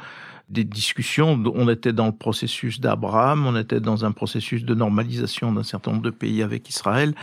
des 0.49 0.63
discussions. 0.63 1.41
On 1.55 1.69
était 1.69 1.93
dans 1.93 2.05
le 2.07 2.11
processus 2.11 2.79
d'Abraham, 2.79 3.45
on 3.47 3.55
était 3.57 3.79
dans 3.79 4.05
un 4.05 4.11
processus 4.11 4.63
de 4.65 4.75
normalisation 4.75 5.51
d'un 5.51 5.63
certain 5.63 5.91
nombre 5.91 6.03
de 6.03 6.09
pays 6.09 6.43
avec 6.43 6.69
Israël. 6.69 7.15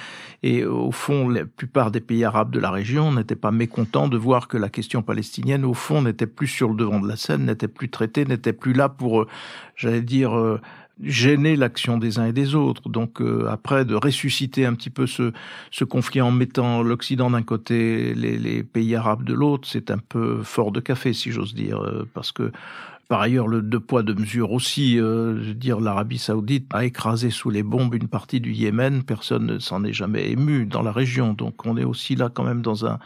Et 0.42 0.64
au 0.64 0.90
fond, 0.90 1.28
la 1.28 1.44
plupart 1.44 1.90
des 1.90 2.00
pays 2.00 2.24
arabes 2.24 2.50
de 2.50 2.59
la 2.59 2.70
région 2.70 3.12
n'étaient 3.12 3.37
pas 3.37 3.50
mécontents 3.50 4.09
de 4.09 4.16
voir 4.16 4.48
que 4.48 4.56
la 4.56 4.68
question 4.68 5.02
palestinienne, 5.02 5.64
au 5.64 5.74
fond, 5.74 6.02
n'était 6.02 6.26
plus 6.26 6.48
sur 6.48 6.70
le 6.70 6.74
devant 6.74 7.00
de 7.00 7.09
la 7.09 7.16
scène, 7.16 7.44
n'était 7.44 7.68
plus 7.68 7.90
traitée, 7.90 8.24
n'était 8.24 8.52
plus 8.52 8.72
là 8.72 8.88
pour, 8.88 9.22
euh, 9.22 9.26
j'allais 9.76 10.02
dire, 10.02 10.37
euh, 10.37 10.61
gêner 11.02 11.56
l'action 11.56 11.98
des 11.98 12.18
uns 12.18 12.26
et 12.26 12.33
des 12.33 12.54
autres. 12.54 12.88
Donc 12.88 13.20
euh, 13.20 13.46
après, 13.48 13.85
de 13.85 13.94
ressusciter 13.94 14.66
un 14.66 14.74
petit 14.74 14.90
peu 14.90 15.06
ce, 15.06 15.33
ce 15.70 15.85
conflit 15.85 16.20
en 16.20 16.30
mettant 16.30 16.83
l'Occident 16.83 17.30
d'un 17.30 17.42
côté, 17.42 18.14
les, 18.14 18.37
les, 18.38 18.62
pays 18.62 18.94
arabes 18.94 19.24
de 19.24 19.35
l'autre, 19.35 19.68
c'est 19.70 19.90
un 19.90 19.98
peu 19.98 20.42
fort 20.42 20.72
de 20.72 20.80
café, 20.80 21.12
si 21.12 21.30
j'ose 21.33 21.54
dire, 21.54 21.80
parce 22.12 22.33
que 22.33 22.52
par 23.11 23.23
ailleurs, 23.23 23.49
le 23.49 23.61
deux 23.61 23.81
poids, 23.81 24.05
deux 24.05 24.14
mesures 24.14 24.53
aussi, 24.53 24.96
euh, 24.96 25.42
je 25.42 25.49
veux 25.49 25.55
dire, 25.55 25.81
l'Arabie 25.81 26.16
saoudite 26.16 26.73
a 26.73 26.85
écrasé 26.85 27.31
sous 27.31 27.51
les 27.51 27.64
bombes 27.64 27.92
une 27.96 28.07
partie 28.07 28.40
du 28.40 28.53
Yémen, 28.53 29.03
personne 29.03 29.46
ne 29.46 29.59
s'en 29.59 29.83
est 29.83 29.92
jamais 29.92 30.31
ému 30.31 30.64
dans 30.64 30.83
la 30.83 30.92
région, 30.92 31.33
donc 31.33 31.66
on 31.66 31.77
est 31.77 31.83
aussi 31.83 32.14
là 32.14 32.31
quand 32.33 32.44
même 32.44 32.62
dans 32.62 32.87
un 32.87 33.01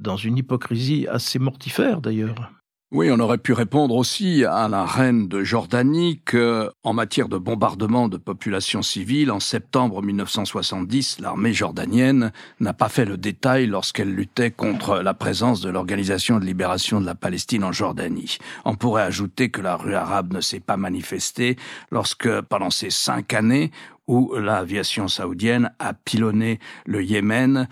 dans 0.00 0.16
une 0.16 0.38
hypocrisie 0.38 1.06
assez 1.08 1.38
mortifère 1.38 2.00
d'ailleurs. 2.00 2.50
Oui, 2.96 3.10
on 3.10 3.18
aurait 3.18 3.38
pu 3.38 3.52
répondre 3.54 3.96
aussi 3.96 4.44
à 4.44 4.68
la 4.68 4.84
reine 4.84 5.26
de 5.26 5.42
Jordanie 5.42 6.20
que, 6.24 6.70
en 6.84 6.92
matière 6.92 7.28
de 7.28 7.38
bombardement 7.38 8.08
de 8.08 8.18
populations 8.18 8.82
civiles, 8.82 9.32
en 9.32 9.40
septembre 9.40 10.00
1970, 10.00 11.18
l'armée 11.18 11.52
jordanienne 11.52 12.30
n'a 12.60 12.72
pas 12.72 12.88
fait 12.88 13.04
le 13.04 13.16
détail 13.16 13.66
lorsqu'elle 13.66 14.14
luttait 14.14 14.52
contre 14.52 15.00
la 15.00 15.12
présence 15.12 15.60
de 15.60 15.70
l'Organisation 15.70 16.38
de 16.38 16.44
libération 16.44 17.00
de 17.00 17.06
la 17.06 17.16
Palestine 17.16 17.64
en 17.64 17.72
Jordanie. 17.72 18.38
On 18.64 18.76
pourrait 18.76 19.02
ajouter 19.02 19.50
que 19.50 19.60
la 19.60 19.74
rue 19.74 19.96
arabe 19.96 20.32
ne 20.32 20.40
s'est 20.40 20.60
pas 20.60 20.76
manifestée 20.76 21.56
lorsque, 21.90 22.42
pendant 22.42 22.70
ces 22.70 22.90
cinq 22.90 23.34
années, 23.34 23.72
où 24.06 24.34
l'aviation 24.34 25.08
saoudienne 25.08 25.72
a 25.78 25.94
pilonné 25.94 26.58
le 26.86 27.02
Yémen, 27.02 27.68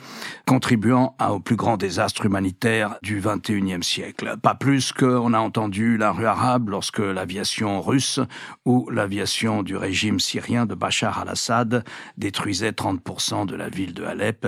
contribuant 0.47 1.15
au 1.21 1.41
plus 1.41 1.57
grand 1.57 1.77
désastre 1.77 2.27
humanitaire 2.27 2.97
du 3.03 3.21
XXIe 3.21 3.83
siècle. 3.83 4.37
Pas 4.43 4.55
plus 4.55 4.93
qu'on 4.93 5.35
a 5.35 5.39
entendu 5.39 5.97
la 5.97 6.13
rue 6.13 6.27
arabe 6.27 6.71
lorsque 6.71 7.01
l'aviation 7.01 7.83
russe 7.83 8.21
ou 8.65 8.89
l'aviation 8.91 9.63
du 9.63 9.77
régime 9.77 10.21
syrien 10.21 10.67
de 10.67 10.75
Bachar 10.75 11.21
al-Assad 11.21 11.85
détruisait 12.17 12.71
30% 12.71 13.47
de 13.47 13.57
la 13.57 13.69
ville 13.69 13.95
de 13.95 14.05
Alep 14.05 14.47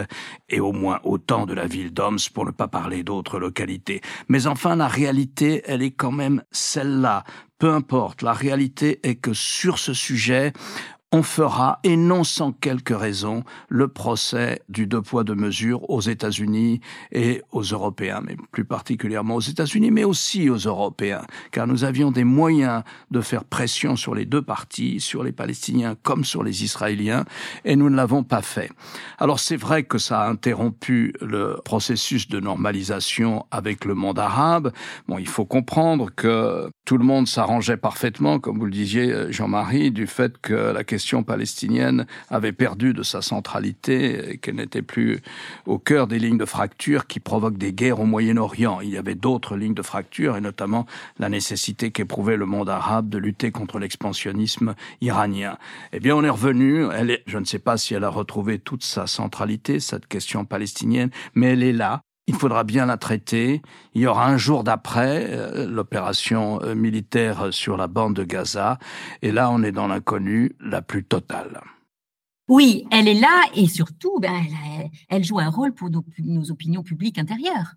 et 0.49 0.61
au 0.61 0.73
moins 0.73 1.01
autant 1.05 1.47
de 1.47 1.55
la 1.55 1.67
ville 1.67 1.93
d'Homs 1.93 2.19
pour 2.33 2.47
ne 2.47 2.51
pas 2.51 2.69
parler 2.69 3.03
d'autres 3.03 3.39
localités. 3.39 4.01
Mais 4.29 4.47
enfin, 4.47 4.77
la 4.77 4.89
réalité, 4.89 5.63
elle 5.67 5.83
est 5.83 5.91
quand 5.91 6.13
même 6.13 6.43
celle-là. 6.51 7.25
Peu 7.59 7.71
importe, 7.71 8.23
la 8.23 8.33
réalité 8.33 9.01
est 9.05 9.15
que 9.15 9.33
sur 9.33 9.79
ce 9.79 9.95
sujet, 9.95 10.53
on 11.15 11.23
fera, 11.23 11.79
et 11.85 11.97
non 11.97 12.25
sans 12.25 12.51
quelques 12.51 12.99
raisons, 12.99 13.45
le 13.69 13.87
procès 13.87 14.61
du 14.69 14.89
deux 14.89 15.01
poids 15.01 15.23
deux 15.23 15.37
mesures 15.37 15.89
aux 15.89 16.01
États-Unis 16.01 16.81
et 17.13 17.41
aux 17.53 17.63
Européens, 17.63 18.21
mais 18.27 18.37
plus 18.51 18.65
particulièrement 18.65 19.37
aux 19.37 19.41
États-Unis, 19.41 19.93
mais 19.93 20.03
aussi 20.03 20.51
aux 20.51 20.57
Européens, 20.57 21.23
car 21.53 21.69
nous 21.69 21.85
avions 21.85 22.11
des 22.11 22.25
moyens 22.25 22.83
de 23.13 23.21
faire 23.21 23.45
pression 23.45 23.95
sur 23.95 24.17
les 24.17 24.25
deux 24.25 24.43
parties, 24.43 24.99
sur 24.99 25.23
les 25.23 25.31
Palestiniens 25.31 25.95
comme 26.03 26.25
sur 26.25 26.43
les 26.43 26.65
Israéliens, 26.65 27.25
et 27.65 27.77
nous 27.77 27.91
ne 27.91 27.95
l'avons 27.95 28.25
pas 28.25 28.43
fait. 28.43 28.73
Alors 29.19 29.39
c'est 29.39 29.57
vrai 29.57 29.85
que 29.85 29.99
ça 29.99 30.23
a 30.23 30.29
interrompu 30.29 31.15
le 31.21 31.61
processus 31.65 32.27
de 32.27 32.41
normalisation 32.41 33.47
avec 33.53 33.85
le 33.85 33.95
monde 33.95 34.19
arabe. 34.19 34.73
Bon, 35.07 35.19
il 35.19 35.29
faut 35.29 35.45
comprendre 35.45 36.11
que 36.13 36.69
tout 36.85 36.99
le 36.99 37.05
monde 37.05 37.29
s'arrangeait 37.29 37.77
parfaitement, 37.77 38.41
comme 38.41 38.59
vous 38.59 38.65
le 38.67 38.73
disiez, 38.73 39.31
Jean-Marie, 39.31 39.93
du 39.93 40.09
fait 40.09 40.39
que 40.39 40.55
la 40.55 40.83
question 40.83 41.04
palestinienne 41.23 42.07
avait 42.29 42.53
perdu 42.53 42.93
de 42.95 43.03
sa 43.03 43.23
centralité 43.23 44.39
qu'elle 44.41 44.57
n'était 44.57 44.83
plus 44.83 45.21
au 45.67 45.79
cœur 45.79 46.07
des 46.07 46.19
lignes 46.19 46.39
de 46.39 46.45
fracture 46.45 47.07
qui 47.07 47.21
provoquent 47.21 47.59
des 47.59 47.73
guerres 47.73 48.01
au 48.01 48.07
Moyen-Orient. 48.07 48.81
Il 48.81 48.91
y 48.91 48.97
avait 48.97 49.15
d'autres 49.15 49.57
lignes 49.57 49.75
de 49.75 49.83
fracture 49.83 50.37
et 50.37 50.41
notamment 50.41 50.87
la 51.19 51.29
nécessité 51.29 51.91
qu'éprouvait 51.91 52.37
le 52.37 52.47
monde 52.47 52.69
arabe 52.69 53.09
de 53.09 53.19
lutter 53.19 53.51
contre 53.51 53.79
l'expansionnisme 53.79 54.75
iranien. 55.01 55.59
Eh 55.93 56.01
bien, 56.01 56.17
on 56.17 56.25
est 56.25 56.31
revenu. 56.31 56.87
Elle 56.93 57.11
est, 57.11 57.23
je 57.27 57.39
ne 57.39 57.45
sais 57.45 57.59
pas 57.59 57.77
si 57.77 57.95
elle 57.95 58.05
a 58.05 58.09
retrouvé 58.09 58.59
toute 58.59 58.85
sa 58.85 59.07
centralité, 59.07 59.81
cette 59.81 60.07
question 60.07 60.45
palestinienne, 60.45 61.11
mais 61.35 61.53
elle 61.53 61.63
est 61.63 61.73
là. 61.73 62.03
Il 62.27 62.35
faudra 62.35 62.65
bien 62.65 62.87
la 62.87 62.97
traiter. 62.97 63.61
Il 63.95 64.01
y 64.01 64.07
aura 64.07 64.27
un 64.27 64.39
jour 64.39 64.65
d'après 64.65 65.27
euh, 65.29 65.67
l'opération 65.67 66.63
euh, 66.63 66.75
militaire 66.75 67.53
sur 67.53 67.77
la 67.77 67.87
bande 67.87 68.15
de 68.15 68.25
Gaza. 68.25 68.79
Et 69.21 69.31
là, 69.31 69.51
on 69.51 69.63
est 69.63 69.73
dans 69.73 69.87
l'inconnu 69.87 70.57
la 70.59 70.81
plus 70.81 71.05
totale. 71.05 71.61
Oui, 72.49 72.87
elle 72.91 73.09
est 73.09 73.21
là 73.21 73.43
et 73.55 73.69
surtout, 73.69 74.19
ben, 74.21 74.43
elle, 75.09 75.25
joue 75.25 75.39
un 75.39 75.49
rôle 75.49 75.73
pour 75.73 75.89
nos, 75.91 76.51
opinions 76.51 76.83
publiques 76.83 77.19
intérieures. 77.19 77.75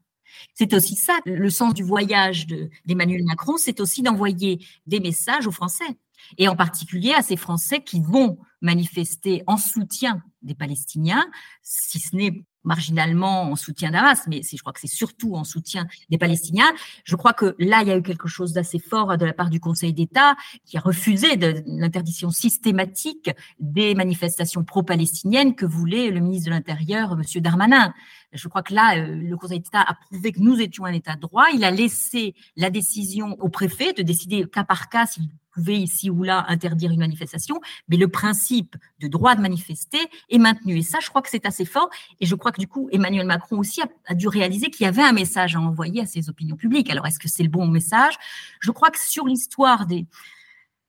C'est 0.53 0.73
aussi 0.73 0.95
ça, 0.95 1.19
le 1.25 1.49
sens 1.49 1.73
du 1.73 1.83
voyage 1.83 2.47
d'Emmanuel 2.85 3.23
Macron, 3.23 3.55
c'est 3.57 3.79
aussi 3.79 4.01
d'envoyer 4.01 4.59
des 4.85 4.99
messages 4.99 5.47
aux 5.47 5.51
Français, 5.51 5.97
et 6.37 6.49
en 6.49 6.57
particulier 6.57 7.13
à 7.13 7.21
ces 7.21 7.37
Français 7.37 7.81
qui 7.81 8.01
vont 8.01 8.37
manifester 8.61 9.41
en 9.47 9.55
soutien 9.55 10.21
des 10.41 10.55
Palestiniens, 10.55 11.25
si 11.61 11.99
ce 11.99 12.13
n'est 12.15 12.43
marginalement 12.67 13.43
en 13.43 13.55
soutien 13.55 13.91
d'Hamas, 13.91 14.25
mais 14.27 14.41
je 14.43 14.57
crois 14.57 14.73
que 14.73 14.79
c'est 14.79 14.87
surtout 14.87 15.35
en 15.35 15.43
soutien 15.43 15.87
des 16.09 16.17
Palestiniens. 16.17 16.71
Je 17.05 17.15
crois 17.15 17.33
que 17.33 17.55
là, 17.57 17.81
il 17.81 17.87
y 17.87 17.91
a 17.91 17.97
eu 17.97 18.03
quelque 18.03 18.27
chose 18.27 18.53
d'assez 18.53 18.77
fort 18.77 19.17
de 19.17 19.25
la 19.25 19.33
part 19.33 19.49
du 19.49 19.59
Conseil 19.59 19.93
d'État 19.93 20.35
qui 20.65 20.77
a 20.77 20.81
refusé 20.81 21.35
l'interdiction 21.65 22.29
systématique 22.29 23.31
des 23.59 23.95
manifestations 23.95 24.63
pro-palestiniennes 24.63 25.55
que 25.55 25.65
voulait 25.65 26.11
le 26.11 26.19
ministre 26.19 26.49
de 26.49 26.51
l'Intérieur, 26.51 27.13
M. 27.13 27.41
Darmanin. 27.41 27.93
Je 28.33 28.47
crois 28.49 28.61
que 28.61 28.73
là, 28.73 28.97
euh, 28.97 29.15
le 29.15 29.37
Conseil 29.37 29.61
d'État 29.61 29.81
a 29.81 29.93
prouvé 29.93 30.33
que 30.33 30.39
nous 30.39 30.59
étions 30.59 30.83
un 30.83 30.91
État 30.91 31.15
de 31.15 31.21
droit. 31.21 31.45
Il 31.53 31.63
a 31.63 31.71
laissé 31.71 32.35
la 32.57 32.69
décision 32.69 33.37
au 33.39 33.47
préfet 33.49 33.93
de 33.93 34.03
décider 34.03 34.45
cas 34.49 34.65
par 34.65 34.89
cas 34.89 35.05
s'il 35.05 35.29
pouvez 35.57 35.77
ici 35.77 36.09
ou 36.09 36.23
là 36.23 36.45
interdire 36.47 36.91
une 36.91 36.99
manifestation, 36.99 37.59
mais 37.87 37.97
le 37.97 38.07
principe 38.07 38.75
de 38.99 39.07
droit 39.07 39.35
de 39.35 39.41
manifester 39.41 39.99
est 40.29 40.37
maintenu. 40.37 40.77
Et 40.77 40.81
ça, 40.83 40.99
je 41.01 41.09
crois 41.09 41.21
que 41.21 41.29
c'est 41.29 41.45
assez 41.45 41.65
fort. 41.65 41.89
Et 42.19 42.25
je 42.25 42.35
crois 42.35 42.51
que 42.51 42.59
du 42.59 42.67
coup, 42.67 42.89
Emmanuel 42.91 43.25
Macron 43.25 43.57
aussi 43.57 43.81
a, 43.81 44.13
dû 44.13 44.27
réaliser 44.27 44.69
qu'il 44.69 44.85
y 44.85 44.87
avait 44.87 45.01
un 45.01 45.13
message 45.13 45.55
à 45.55 45.59
envoyer 45.59 46.01
à 46.01 46.05
ses 46.05 46.29
opinions 46.29 46.55
publiques. 46.55 46.89
Alors, 46.89 47.07
est-ce 47.07 47.19
que 47.19 47.27
c'est 47.27 47.43
le 47.43 47.49
bon 47.49 47.67
message? 47.67 48.13
Je 48.59 48.71
crois 48.71 48.91
que 48.91 48.99
sur 48.99 49.25
l'histoire 49.25 49.85
des 49.85 50.05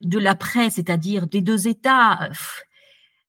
de 0.00 0.18
l'après, 0.20 0.70
c'est-à-dire 0.70 1.26
des 1.26 1.40
deux 1.40 1.66
États, 1.66 2.30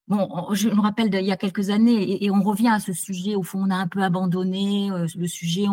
Bon, 0.09 0.27
je 0.53 0.69
me 0.69 0.81
rappelle 0.81 1.11
d'il 1.11 1.23
y 1.23 1.31
a 1.31 1.37
quelques 1.37 1.69
années, 1.69 2.25
et, 2.25 2.31
on 2.31 2.41
revient 2.41 2.69
à 2.69 2.79
ce 2.79 2.93
sujet. 2.93 3.35
Au 3.35 3.43
fond, 3.43 3.59
on 3.67 3.69
a 3.69 3.75
un 3.75 3.87
peu 3.87 4.01
abandonné 4.01 4.89
euh, 4.89 5.05
le 5.15 5.27
sujet. 5.27 5.65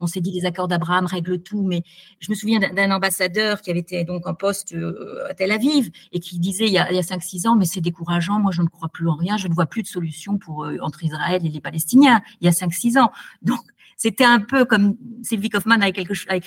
On, 0.00 0.06
s'est 0.06 0.22
dit 0.22 0.30
les 0.30 0.46
accords 0.46 0.66
d'Abraham 0.66 1.04
règlent 1.04 1.42
tout, 1.42 1.60
mais 1.60 1.82
je 2.18 2.30
me 2.30 2.34
souviens 2.34 2.58
d'un 2.58 2.90
ambassadeur 2.90 3.60
qui 3.60 3.70
avait 3.70 3.80
été 3.80 4.02
donc 4.04 4.26
en 4.26 4.32
poste 4.32 4.72
euh, 4.72 5.28
à 5.28 5.34
Tel 5.34 5.52
Aviv 5.52 5.90
et 6.10 6.20
qui 6.20 6.38
disait 6.38 6.68
il 6.68 6.72
y 6.72 6.78
a, 6.78 6.84
a 6.84 6.90
5-6 6.90 7.46
ans, 7.46 7.54
mais 7.54 7.66
c'est 7.66 7.82
décourageant. 7.82 8.40
Moi, 8.40 8.50
je 8.50 8.62
ne 8.62 8.68
crois 8.68 8.88
plus 8.88 9.06
en 9.08 9.14
rien. 9.14 9.36
Je 9.36 9.46
ne 9.46 9.52
vois 9.52 9.66
plus 9.66 9.82
de 9.82 9.88
solution 9.88 10.38
pour 10.38 10.64
euh, 10.64 10.78
entre 10.80 11.04
Israël 11.04 11.44
et 11.44 11.50
les 11.50 11.60
Palestiniens. 11.60 12.22
Il 12.40 12.46
y 12.46 12.48
a 12.48 12.52
5-6 12.52 12.98
ans. 12.98 13.12
Donc, 13.42 13.60
c'était 13.98 14.24
un 14.24 14.40
peu 14.40 14.64
comme 14.64 14.96
Sylvie 15.22 15.50
Kaufmann 15.50 15.82
a 15.82 15.88
écrit 15.88 16.06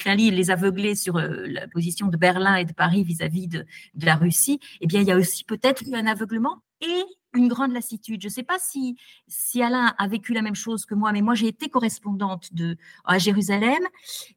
un 0.10 0.16
livre, 0.16 0.36
Les 0.36 0.50
aveuglés 0.50 0.96
sur 0.96 1.20
la 1.20 1.68
position 1.68 2.08
de 2.08 2.18
Berlin 2.18 2.56
et 2.56 2.66
de 2.66 2.74
Paris 2.74 3.04
vis-à-vis 3.04 3.48
de, 3.48 3.66
de, 3.94 4.06
la 4.06 4.16
Russie. 4.16 4.60
Eh 4.82 4.88
bien, 4.88 5.02
il 5.02 5.08
y 5.08 5.12
a 5.12 5.16
aussi 5.16 5.44
peut-être 5.44 5.84
eu 5.88 5.94
un 5.94 6.08
aveuglement 6.08 6.64
et 6.82 7.04
une 7.36 7.48
grande 7.48 7.72
lassitude. 7.74 8.22
Je 8.22 8.28
ne 8.28 8.32
sais 8.32 8.44
pas 8.44 8.58
si, 8.60 8.98
si 9.28 9.62
Alain 9.62 9.94
a 9.98 10.08
vécu 10.08 10.34
la 10.34 10.42
même 10.42 10.56
chose 10.56 10.86
que 10.86 10.96
moi, 10.96 11.12
mais 11.12 11.22
moi 11.22 11.36
j'ai 11.36 11.48
été 11.48 11.70
correspondante 11.70 12.54
de, 12.54 12.78
à 13.06 13.18
Jérusalem. 13.18 13.82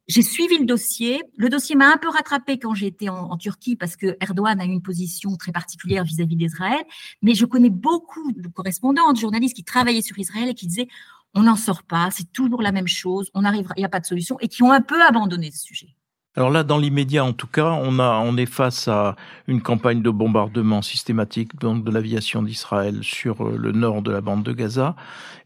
J'ai 0.08 0.22
suivi 0.22 0.58
le 0.58 0.66
dossier. 0.66 1.22
Le 1.36 1.48
dossier 1.48 1.76
m'a 1.76 1.92
un 1.92 1.96
peu 1.96 2.08
rattrapé 2.08 2.58
quand 2.58 2.74
j'ai 2.74 2.86
été 2.86 3.08
en, 3.08 3.36
Turquie 3.38 3.76
parce 3.76 3.94
que 3.94 4.16
Erdogan 4.20 4.60
a 4.60 4.64
une 4.64 4.82
position 4.82 5.36
très 5.36 5.52
particulière 5.52 6.02
vis-à-vis 6.02 6.36
d'Israël. 6.36 6.82
Mais 7.22 7.34
je 7.34 7.46
connais 7.46 7.70
beaucoup 7.70 8.32
de 8.32 8.48
correspondants, 8.48 9.12
de 9.12 9.18
journalistes 9.18 9.54
qui 9.54 9.64
travaillaient 9.64 10.02
sur 10.02 10.18
Israël 10.18 10.48
et 10.48 10.54
qui 10.54 10.66
disaient 10.66 10.88
on 11.34 11.42
n'en 11.42 11.56
sort 11.56 11.82
pas, 11.82 12.10
c'est 12.10 12.32
toujours 12.32 12.62
la 12.62 12.72
même 12.72 12.88
chose, 12.88 13.30
on 13.34 13.44
il 13.52 13.66
n'y 13.76 13.84
a 13.84 13.88
pas 13.88 14.00
de 14.00 14.06
solution, 14.06 14.38
et 14.40 14.48
qui 14.48 14.62
ont 14.62 14.72
un 14.72 14.80
peu 14.80 15.00
abandonné 15.02 15.50
ce 15.50 15.58
sujet. 15.58 15.97
Alors 16.38 16.50
là, 16.50 16.62
dans 16.62 16.78
l'immédiat, 16.78 17.24
en 17.24 17.32
tout 17.32 17.48
cas, 17.48 17.76
on, 17.82 17.98
a, 17.98 18.22
on 18.24 18.36
est 18.36 18.46
face 18.46 18.86
à 18.86 19.16
une 19.48 19.60
campagne 19.60 20.02
de 20.02 20.10
bombardement 20.10 20.82
systématique 20.82 21.58
donc 21.58 21.82
de 21.82 21.90
l'aviation 21.90 22.44
d'Israël 22.44 23.00
sur 23.02 23.44
euh, 23.44 23.56
le 23.58 23.72
nord 23.72 24.02
de 24.02 24.12
la 24.12 24.20
bande 24.20 24.44
de 24.44 24.52
Gaza, 24.52 24.94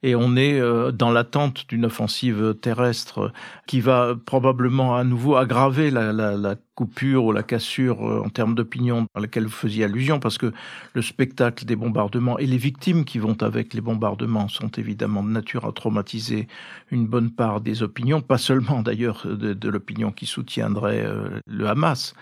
et 0.02 0.14
on 0.14 0.37
est 0.37 0.61
euh, 0.61 0.92
dans 0.92 1.11
l'attente 1.11 1.64
d'une 1.70 1.87
offensive 1.87 2.57
terrestre 2.61 3.33
qui 3.66 3.81
va 3.81 4.14
probablement 4.26 4.94
à 4.94 5.02
nouveau 5.02 5.37
aggraver 5.37 5.90
la, 5.90 6.12
la, 6.12 6.37
la 6.37 6.57
coupure 6.83 7.25
ou 7.27 7.33
la 7.33 7.45
cassure 7.45 8.05
euh, 8.05 8.23
en 8.25 8.29
termes 8.29 8.57
d'opinion 8.57 9.07
à 9.14 9.21
laquelle 9.21 9.45
vous 9.45 9.51
faisiez 9.51 9.85
allusion, 9.85 10.18
parce 10.18 10.37
que 10.37 10.53
le 10.95 11.03
spectacle 11.03 11.64
des 11.64 11.77
bombardements 11.77 12.38
et 12.40 12.47
les 12.47 12.57
victimes 12.57 13.05
qui 13.05 13.21
vont 13.21 13.40
avec 13.40 13.73
les 13.73 13.81
bombardements 13.81 14.49
sont 14.49 14.71
évidemment 14.71 15.23
de 15.23 15.29
nature 15.29 15.64
à 15.64 15.73
traumatiser 15.73 16.49
une 16.90 17.07
bonne 17.07 17.31
part 17.31 17.61
des 17.61 17.85
opinions, 17.85 18.21
pas 18.21 18.38
seulement 18.38 18.83
d'ailleurs 18.87 19.29
de, 19.29 19.68
l'opinion 19.68 20.11
qui 20.11 20.27
soutiendrait 20.27 21.05
euh, 21.07 21.40
le 21.47 21.68
Hamas, 21.68 22.14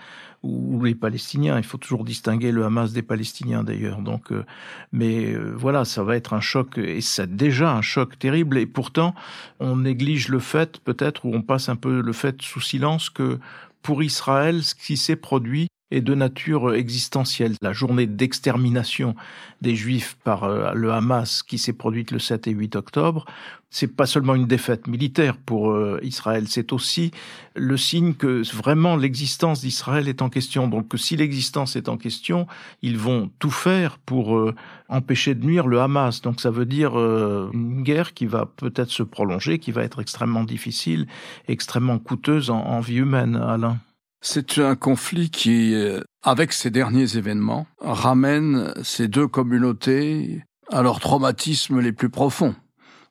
ou 0.43 0.83
les 0.83 0.95
Palestiniens. 0.95 1.57
Il 1.57 1.63
faut 1.63 1.77
toujours 1.77 2.03
distinguer 2.03 2.51
le 2.51 2.65
Hamas 2.65 2.93
des 2.93 3.03
Palestiniens 3.03 3.63
d'ailleurs. 3.63 3.99
Donc, 3.99 4.31
euh, 4.31 4.43
mais 4.91 5.35
voilà, 5.35 5.85
ça 5.85 6.03
va 6.03 6.15
être 6.15 6.33
un 6.33 6.39
choc 6.39 6.79
et 6.79 7.01
c'est 7.01 7.35
déjà 7.35 7.71
un 7.75 7.83
choc 7.83 8.17
terrible. 8.17 8.57
Et 8.57 8.65
pourtant, 8.65 9.13
on 9.59 9.75
néglige 9.75 10.29
le 10.29 10.39
fait, 10.39 10.79
peut-être, 10.79 11.25
ou 11.25 11.33
on 11.35 11.43
passe 11.43 11.69
un 11.69 11.75
peu 11.75 12.01
le 12.01 12.13
fait 12.13 12.41
sous 12.41 12.61
silence 12.61 13.11
que 13.11 13.39
pour 13.81 14.03
Israël, 14.03 14.63
ce 14.63 14.75
qui 14.75 14.97
s'est 14.97 15.15
produit 15.15 15.67
est 15.91 16.01
de 16.01 16.15
nature 16.15 16.73
existentielle. 16.73 17.55
La 17.61 17.73
journée 17.73 18.07
d'extermination 18.07 19.15
des 19.61 19.75
Juifs 19.75 20.17
par 20.23 20.43
euh, 20.43 20.71
le 20.73 20.91
Hamas 20.91 21.43
qui 21.43 21.57
s'est 21.57 21.73
produite 21.73 22.11
le 22.11 22.19
7 22.19 22.47
et 22.47 22.51
8 22.51 22.75
octobre, 22.75 23.25
c'est 23.69 23.87
pas 23.87 24.05
seulement 24.05 24.35
une 24.35 24.47
défaite 24.47 24.87
militaire 24.87 25.37
pour 25.37 25.71
euh, 25.71 25.99
Israël, 26.03 26.45
c'est 26.47 26.73
aussi 26.73 27.11
le 27.55 27.77
signe 27.77 28.15
que 28.15 28.41
vraiment 28.55 28.97
l'existence 28.97 29.61
d'Israël 29.61 30.07
est 30.07 30.21
en 30.21 30.29
question. 30.29 30.67
Donc 30.67 30.91
si 30.95 31.15
l'existence 31.15 31.75
est 31.75 31.87
en 31.87 31.97
question, 31.97 32.47
ils 32.81 32.97
vont 32.97 33.29
tout 33.39 33.51
faire 33.51 33.97
pour 33.99 34.37
euh, 34.37 34.55
empêcher 34.89 35.35
de 35.35 35.45
nuire 35.45 35.67
le 35.67 35.79
Hamas. 35.79 36.21
Donc 36.21 36.41
ça 36.41 36.49
veut 36.49 36.65
dire 36.65 36.97
une 36.97 37.83
guerre 37.83 38.13
qui 38.13 38.25
va 38.25 38.45
peut-être 38.45 38.89
se 38.89 39.03
prolonger, 39.03 39.59
qui 39.59 39.71
va 39.71 39.83
être 39.83 40.01
extrêmement 40.01 40.43
difficile, 40.43 41.07
extrêmement 41.47 41.99
coûteuse 41.99 42.49
en 42.49 42.79
vie 42.81 42.97
humaine, 42.97 43.35
Alain. 43.35 43.77
C'est 44.21 44.59
un 44.59 44.75
conflit 44.75 45.31
qui, 45.31 45.73
euh, 45.73 46.01
avec 46.21 46.53
ces 46.53 46.69
derniers 46.69 47.17
événements, 47.17 47.65
ramène 47.79 48.73
ces 48.83 49.07
deux 49.07 49.27
communautés 49.27 50.43
à 50.71 50.83
leurs 50.83 50.99
traumatismes 50.99 51.79
les 51.79 51.91
plus 51.91 52.09
profonds 52.09 52.55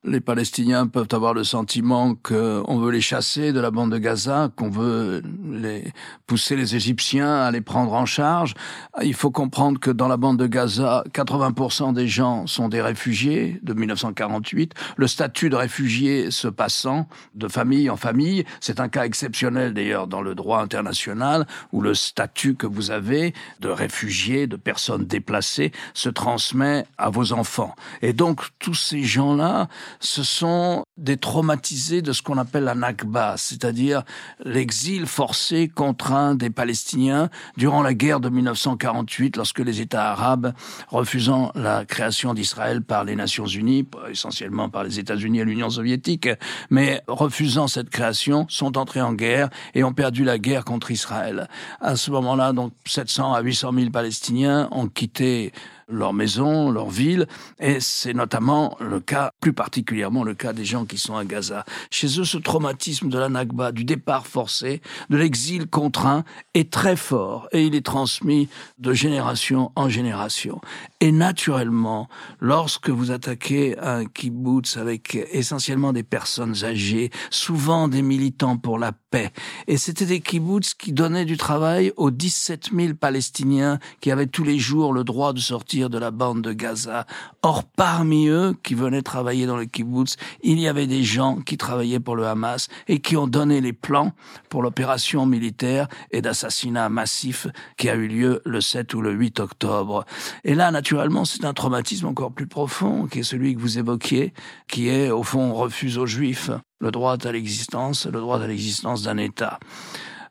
les 0.02 0.20
Palestiniens 0.20 0.86
peuvent 0.86 1.08
avoir 1.12 1.34
le 1.34 1.44
sentiment 1.44 2.14
qu'on 2.14 2.78
veut 2.78 2.90
les 2.90 3.02
chasser 3.02 3.52
de 3.52 3.60
la 3.60 3.70
bande 3.70 3.92
de 3.92 3.98
Gaza, 3.98 4.50
qu'on 4.56 4.70
veut 4.70 5.22
les 5.52 5.92
pousser 6.26 6.56
les 6.56 6.74
Égyptiens 6.74 7.34
à 7.34 7.50
les 7.50 7.60
prendre 7.60 7.92
en 7.92 8.06
charge. 8.06 8.54
Il 9.02 9.12
faut 9.12 9.30
comprendre 9.30 9.78
que 9.78 9.90
dans 9.90 10.08
la 10.08 10.16
bande 10.16 10.38
de 10.38 10.46
Gaza, 10.46 11.04
80% 11.12 11.92
des 11.92 12.08
gens 12.08 12.46
sont 12.46 12.70
des 12.70 12.80
réfugiés 12.80 13.60
de 13.62 13.74
1948. 13.74 14.72
Le 14.96 15.06
statut 15.06 15.50
de 15.50 15.56
réfugié 15.56 16.30
se 16.30 16.48
passant 16.48 17.06
de 17.34 17.48
famille 17.48 17.90
en 17.90 17.96
famille, 17.96 18.44
c'est 18.60 18.80
un 18.80 18.88
cas 18.88 19.04
exceptionnel 19.04 19.74
d'ailleurs 19.74 20.06
dans 20.06 20.22
le 20.22 20.34
droit 20.34 20.62
international 20.62 21.46
où 21.72 21.82
le 21.82 21.92
statut 21.92 22.54
que 22.54 22.66
vous 22.66 22.90
avez 22.90 23.34
de 23.60 23.68
réfugié, 23.68 24.46
de 24.46 24.56
personnes 24.56 25.04
déplacées, 25.04 25.72
se 25.92 26.08
transmet 26.08 26.86
à 26.96 27.10
vos 27.10 27.34
enfants. 27.34 27.74
Et 28.00 28.14
donc 28.14 28.46
tous 28.58 28.74
ces 28.74 29.02
gens-là 29.02 29.68
ce 29.98 30.22
sont 30.22 30.84
des 31.00 31.16
traumatisés 31.16 32.02
de 32.02 32.12
ce 32.12 32.22
qu'on 32.22 32.38
appelle 32.38 32.64
la 32.64 32.74
Nakba, 32.74 33.34
c'est-à-dire 33.36 34.02
l'exil 34.44 35.06
forcé 35.06 35.68
contraint 35.68 36.34
des 36.34 36.50
Palestiniens 36.50 37.30
durant 37.56 37.82
la 37.82 37.94
guerre 37.94 38.20
de 38.20 38.28
1948, 38.28 39.36
lorsque 39.36 39.60
les 39.60 39.80
États 39.80 40.10
arabes, 40.10 40.52
refusant 40.88 41.50
la 41.54 41.84
création 41.84 42.34
d'Israël 42.34 42.82
par 42.82 43.04
les 43.04 43.16
Nations 43.16 43.46
Unies, 43.46 43.88
essentiellement 44.10 44.68
par 44.68 44.84
les 44.84 44.98
États-Unis 44.98 45.40
et 45.40 45.44
l'Union 45.44 45.70
soviétique, 45.70 46.28
mais 46.68 47.02
refusant 47.08 47.66
cette 47.66 47.90
création, 47.90 48.46
sont 48.48 48.76
entrés 48.76 49.00
en 49.00 49.14
guerre 49.14 49.48
et 49.74 49.82
ont 49.82 49.94
perdu 49.94 50.24
la 50.24 50.38
guerre 50.38 50.64
contre 50.64 50.90
Israël. 50.90 51.48
À 51.80 51.96
ce 51.96 52.10
moment-là, 52.10 52.52
donc 52.52 52.72
700 52.86 53.32
à 53.32 53.40
800 53.40 53.72
000 53.72 53.90
Palestiniens 53.90 54.68
ont 54.70 54.88
quitté 54.88 55.52
leur 55.90 56.12
maison, 56.12 56.70
leur 56.70 56.88
ville, 56.88 57.26
et 57.58 57.80
c'est 57.80 58.14
notamment 58.14 58.76
le 58.80 59.00
cas, 59.00 59.32
plus 59.40 59.52
particulièrement 59.52 60.24
le 60.24 60.34
cas 60.34 60.52
des 60.52 60.64
gens 60.64 60.84
qui 60.90 60.98
sont 60.98 61.16
à 61.16 61.24
Gaza. 61.24 61.64
Chez 61.90 62.18
eux, 62.18 62.24
ce 62.24 62.36
traumatisme 62.36 63.08
de 63.08 63.18
la 63.18 63.28
Nakba, 63.28 63.70
du 63.70 63.84
départ 63.84 64.26
forcé, 64.26 64.82
de 65.08 65.16
l'exil 65.16 65.68
contraint, 65.68 66.24
est 66.52 66.70
très 66.70 66.96
fort, 66.96 67.48
et 67.52 67.64
il 67.64 67.76
est 67.76 67.86
transmis 67.86 68.48
de 68.78 68.92
génération 68.92 69.70
en 69.76 69.88
génération. 69.88 70.60
Et 71.00 71.12
naturellement, 71.12 72.08
lorsque 72.40 72.90
vous 72.90 73.12
attaquez 73.12 73.78
un 73.78 74.04
kibbutz 74.04 74.76
avec 74.76 75.14
essentiellement 75.30 75.92
des 75.92 76.02
personnes 76.02 76.64
âgées, 76.64 77.10
souvent 77.30 77.86
des 77.86 78.02
militants 78.02 78.56
pour 78.56 78.78
la 78.78 78.90
paix, 78.92 79.30
et 79.68 79.76
c'était 79.76 80.06
des 80.06 80.20
kibbutz 80.20 80.74
qui 80.74 80.92
donnaient 80.92 81.24
du 81.24 81.36
travail 81.36 81.92
aux 81.96 82.10
17 82.10 82.70
000 82.74 82.94
Palestiniens 82.94 83.78
qui 84.00 84.10
avaient 84.10 84.26
tous 84.26 84.44
les 84.44 84.58
jours 84.58 84.92
le 84.92 85.04
droit 85.04 85.32
de 85.32 85.38
sortir 85.38 85.88
de 85.88 85.98
la 85.98 86.10
bande 86.10 86.42
de 86.42 86.52
Gaza. 86.52 87.06
Or, 87.42 87.62
parmi 87.64 88.26
eux, 88.26 88.56
qui 88.64 88.74
venaient 88.74 89.02
travailler 89.02 89.46
dans 89.46 89.56
le 89.56 89.66
kibbutz, 89.66 90.16
il 90.42 90.58
y 90.58 90.66
avait 90.66 90.79
des 90.86 91.02
gens 91.02 91.36
qui 91.36 91.56
travaillaient 91.56 92.00
pour 92.00 92.16
le 92.16 92.26
Hamas 92.26 92.68
et 92.88 93.00
qui 93.00 93.16
ont 93.16 93.26
donné 93.26 93.60
les 93.60 93.72
plans 93.72 94.12
pour 94.48 94.62
l'opération 94.62 95.26
militaire 95.26 95.88
et 96.10 96.22
d'assassinat 96.22 96.88
massif 96.88 97.46
qui 97.76 97.88
a 97.88 97.94
eu 97.94 98.08
lieu 98.08 98.42
le 98.44 98.60
7 98.60 98.94
ou 98.94 99.00
le 99.00 99.12
8 99.12 99.40
octobre. 99.40 100.04
Et 100.44 100.54
là, 100.54 100.70
naturellement, 100.70 101.24
c'est 101.24 101.44
un 101.44 101.54
traumatisme 101.54 102.06
encore 102.06 102.32
plus 102.32 102.46
profond, 102.46 103.06
qui 103.06 103.20
est 103.20 103.24
celui 103.24 103.54
que 103.54 103.60
vous 103.60 103.78
évoquiez, 103.78 104.32
qui 104.68 104.88
est, 104.88 105.10
au 105.10 105.22
fond, 105.22 105.40
on 105.40 105.54
refuse 105.54 105.98
aux 105.98 106.06
Juifs 106.06 106.50
le 106.80 106.90
droit 106.90 107.16
à 107.22 107.32
l'existence, 107.32 108.06
le 108.06 108.20
droit 108.20 108.40
à 108.40 108.46
l'existence 108.46 109.02
d'un 109.02 109.18
État. 109.18 109.60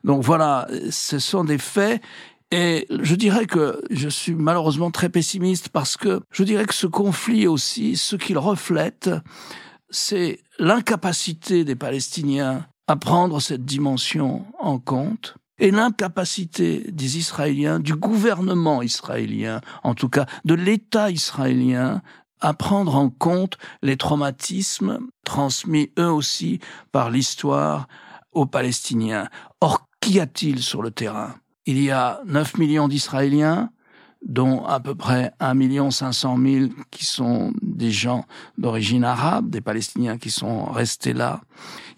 Donc 0.04 0.22
voilà, 0.22 0.66
ce 0.90 1.18
sont 1.18 1.44
des 1.44 1.58
faits 1.58 2.02
et 2.50 2.86
je 2.90 3.14
dirais 3.14 3.46
que 3.46 3.80
je 3.90 4.08
suis 4.08 4.34
malheureusement 4.34 4.90
très 4.90 5.08
pessimiste 5.08 5.68
parce 5.68 5.96
que 5.96 6.20
je 6.32 6.42
dirais 6.42 6.64
que 6.64 6.74
ce 6.74 6.88
conflit 6.88 7.46
aussi, 7.46 7.96
ce 7.96 8.16
qu'il 8.16 8.38
reflète, 8.38 9.10
c'est 9.90 10.40
l'incapacité 10.58 11.64
des 11.64 11.76
Palestiniens 11.76 12.66
à 12.86 12.96
prendre 12.96 13.40
cette 13.40 13.64
dimension 13.64 14.46
en 14.58 14.78
compte 14.78 15.36
et 15.58 15.70
l'incapacité 15.70 16.90
des 16.90 17.18
Israéliens, 17.18 17.80
du 17.80 17.94
gouvernement 17.94 18.82
israélien, 18.82 19.60
en 19.82 19.94
tout 19.94 20.08
cas 20.08 20.26
de 20.44 20.54
l'État 20.54 21.10
israélien, 21.10 22.02
à 22.40 22.54
prendre 22.54 22.96
en 22.96 23.10
compte 23.10 23.58
les 23.82 23.98
traumatismes 23.98 25.00
transmis 25.24 25.92
eux 25.98 26.10
aussi 26.10 26.58
par 26.90 27.10
l'histoire 27.10 27.86
aux 28.32 28.46
Palestiniens. 28.46 29.28
Or, 29.60 29.86
qu'y 30.00 30.18
a-t-il 30.18 30.62
sur 30.62 30.82
le 30.82 30.90
terrain? 30.90 31.34
Il 31.66 31.80
y 31.82 31.90
a 31.90 32.22
9 32.24 32.56
millions 32.56 32.88
d'Israéliens, 32.88 33.70
dont 34.26 34.64
à 34.64 34.80
peu 34.80 34.94
près 34.94 35.32
1 35.40 35.54
million 35.54 35.90
500 35.90 36.38
000 36.38 36.66
qui 36.90 37.04
sont 37.04 37.52
des 37.62 37.90
gens 37.90 38.24
d'origine 38.58 39.04
arabe, 39.04 39.50
des 39.50 39.60
Palestiniens 39.60 40.18
qui 40.18 40.30
sont 40.30 40.64
restés 40.66 41.12
là. 41.12 41.40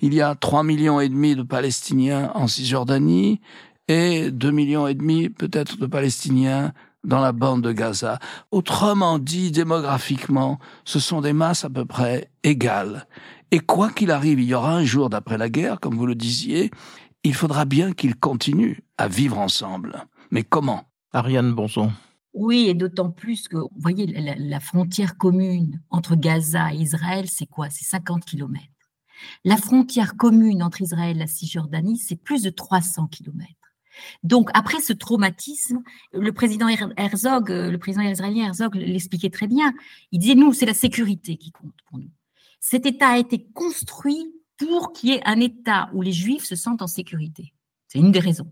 Il 0.01 0.15
y 0.15 0.21
a 0.21 0.35
3 0.35 0.63
millions 0.63 1.01
et 1.01 1.09
demi 1.09 1.35
de 1.35 1.43
Palestiniens 1.43 2.31
en 2.35 2.47
Cisjordanie 2.47 3.41
et 3.89 4.31
2 4.31 4.51
millions 4.51 4.87
et 4.87 4.95
demi 4.95 5.29
peut-être 5.29 5.79
de 5.79 5.87
Palestiniens 5.87 6.73
dans 7.05 7.21
la 7.21 7.33
bande 7.33 7.63
de 7.63 7.73
Gaza. 7.73 8.19
Autrement 8.51 9.19
dit, 9.19 9.51
démographiquement, 9.51 10.59
ce 10.85 11.01
sont 11.01 11.21
des 11.21 11.33
masses 11.33 11.65
à 11.65 11.71
peu 11.71 11.85
près 11.85 12.31
égales. 12.45 13.07
Et 13.51 13.59
quoi 13.59 13.91
qu'il 13.91 14.11
arrive, 14.11 14.41
il 14.41 14.47
y 14.47 14.55
aura 14.55 14.75
un 14.75 14.85
jour 14.85 15.11
d'après 15.11 15.37
la 15.37 15.49
guerre, 15.49 15.81
comme 15.81 15.97
vous 15.97 16.07
le 16.07 16.15
disiez, 16.15 16.71
il 17.25 17.35
faudra 17.35 17.65
bien 17.65 17.93
qu'ils 17.93 18.17
continuent 18.17 18.79
à 18.99 19.09
vivre 19.09 19.39
ensemble. 19.39 20.07
Mais 20.31 20.43
comment? 20.43 20.85
Ariane 21.13 21.53
Bonson. 21.53 21.93
Oui, 22.35 22.68
et 22.68 22.75
d'autant 22.75 23.11
plus 23.11 23.47
que, 23.49 23.57
vous 23.57 23.71
voyez, 23.77 24.07
la, 24.07 24.61
frontière 24.61 25.18
commune 25.18 25.83
entre 25.90 26.16
Gaza 26.16 26.73
et 26.73 26.79
Israël, 26.79 27.29
c'est 27.29 27.47
quoi? 27.47 27.68
C'est 27.68 27.85
50 27.85 28.25
kilomètres. 28.25 28.66
La 29.45 29.57
frontière 29.57 30.16
commune 30.16 30.62
entre 30.62 30.81
Israël 30.81 31.16
et 31.16 31.21
la 31.21 31.27
Cisjordanie, 31.27 31.99
c'est 31.99 32.16
plus 32.16 32.42
de 32.42 32.51
300 32.51 33.07
kilomètres. 33.09 33.51
Donc, 34.23 34.51
après 34.55 34.81
ce 34.81 34.95
traumatisme, 34.95 35.83
le 36.12 36.33
président 36.33 36.68
Herzog, 36.68 37.51
le 37.51 37.77
président 37.77 38.03
israélien 38.03 38.47
Herzog 38.47 38.75
l'expliquait 38.77 39.31
très 39.31 39.47
bien. 39.47 39.75
Il 40.11 40.18
disait, 40.18 40.35
nous, 40.35 40.55
c'est 40.55 40.66
la 40.66 40.75
sécurité 40.75 41.37
qui 41.37 41.53
compte 41.53 41.75
pour 41.87 41.99
nous. 41.99 42.11
Cet 42.59 42.87
État 42.87 43.11
a 43.11 43.18
été 43.18 43.45
construit 43.53 44.33
pour 44.57 44.92
qu'il 44.92 45.11
y 45.11 45.12
ait 45.12 45.23
un 45.27 45.40
État 45.40 45.90
où 45.92 46.01
les 46.01 46.12
Juifs 46.12 46.45
se 46.45 46.57
sentent 46.57 46.83
en 46.83 46.87
sécurité. 46.87 47.53
C'est 47.88 47.99
une 47.99 48.12
des 48.12 48.21
raisons. 48.21 48.51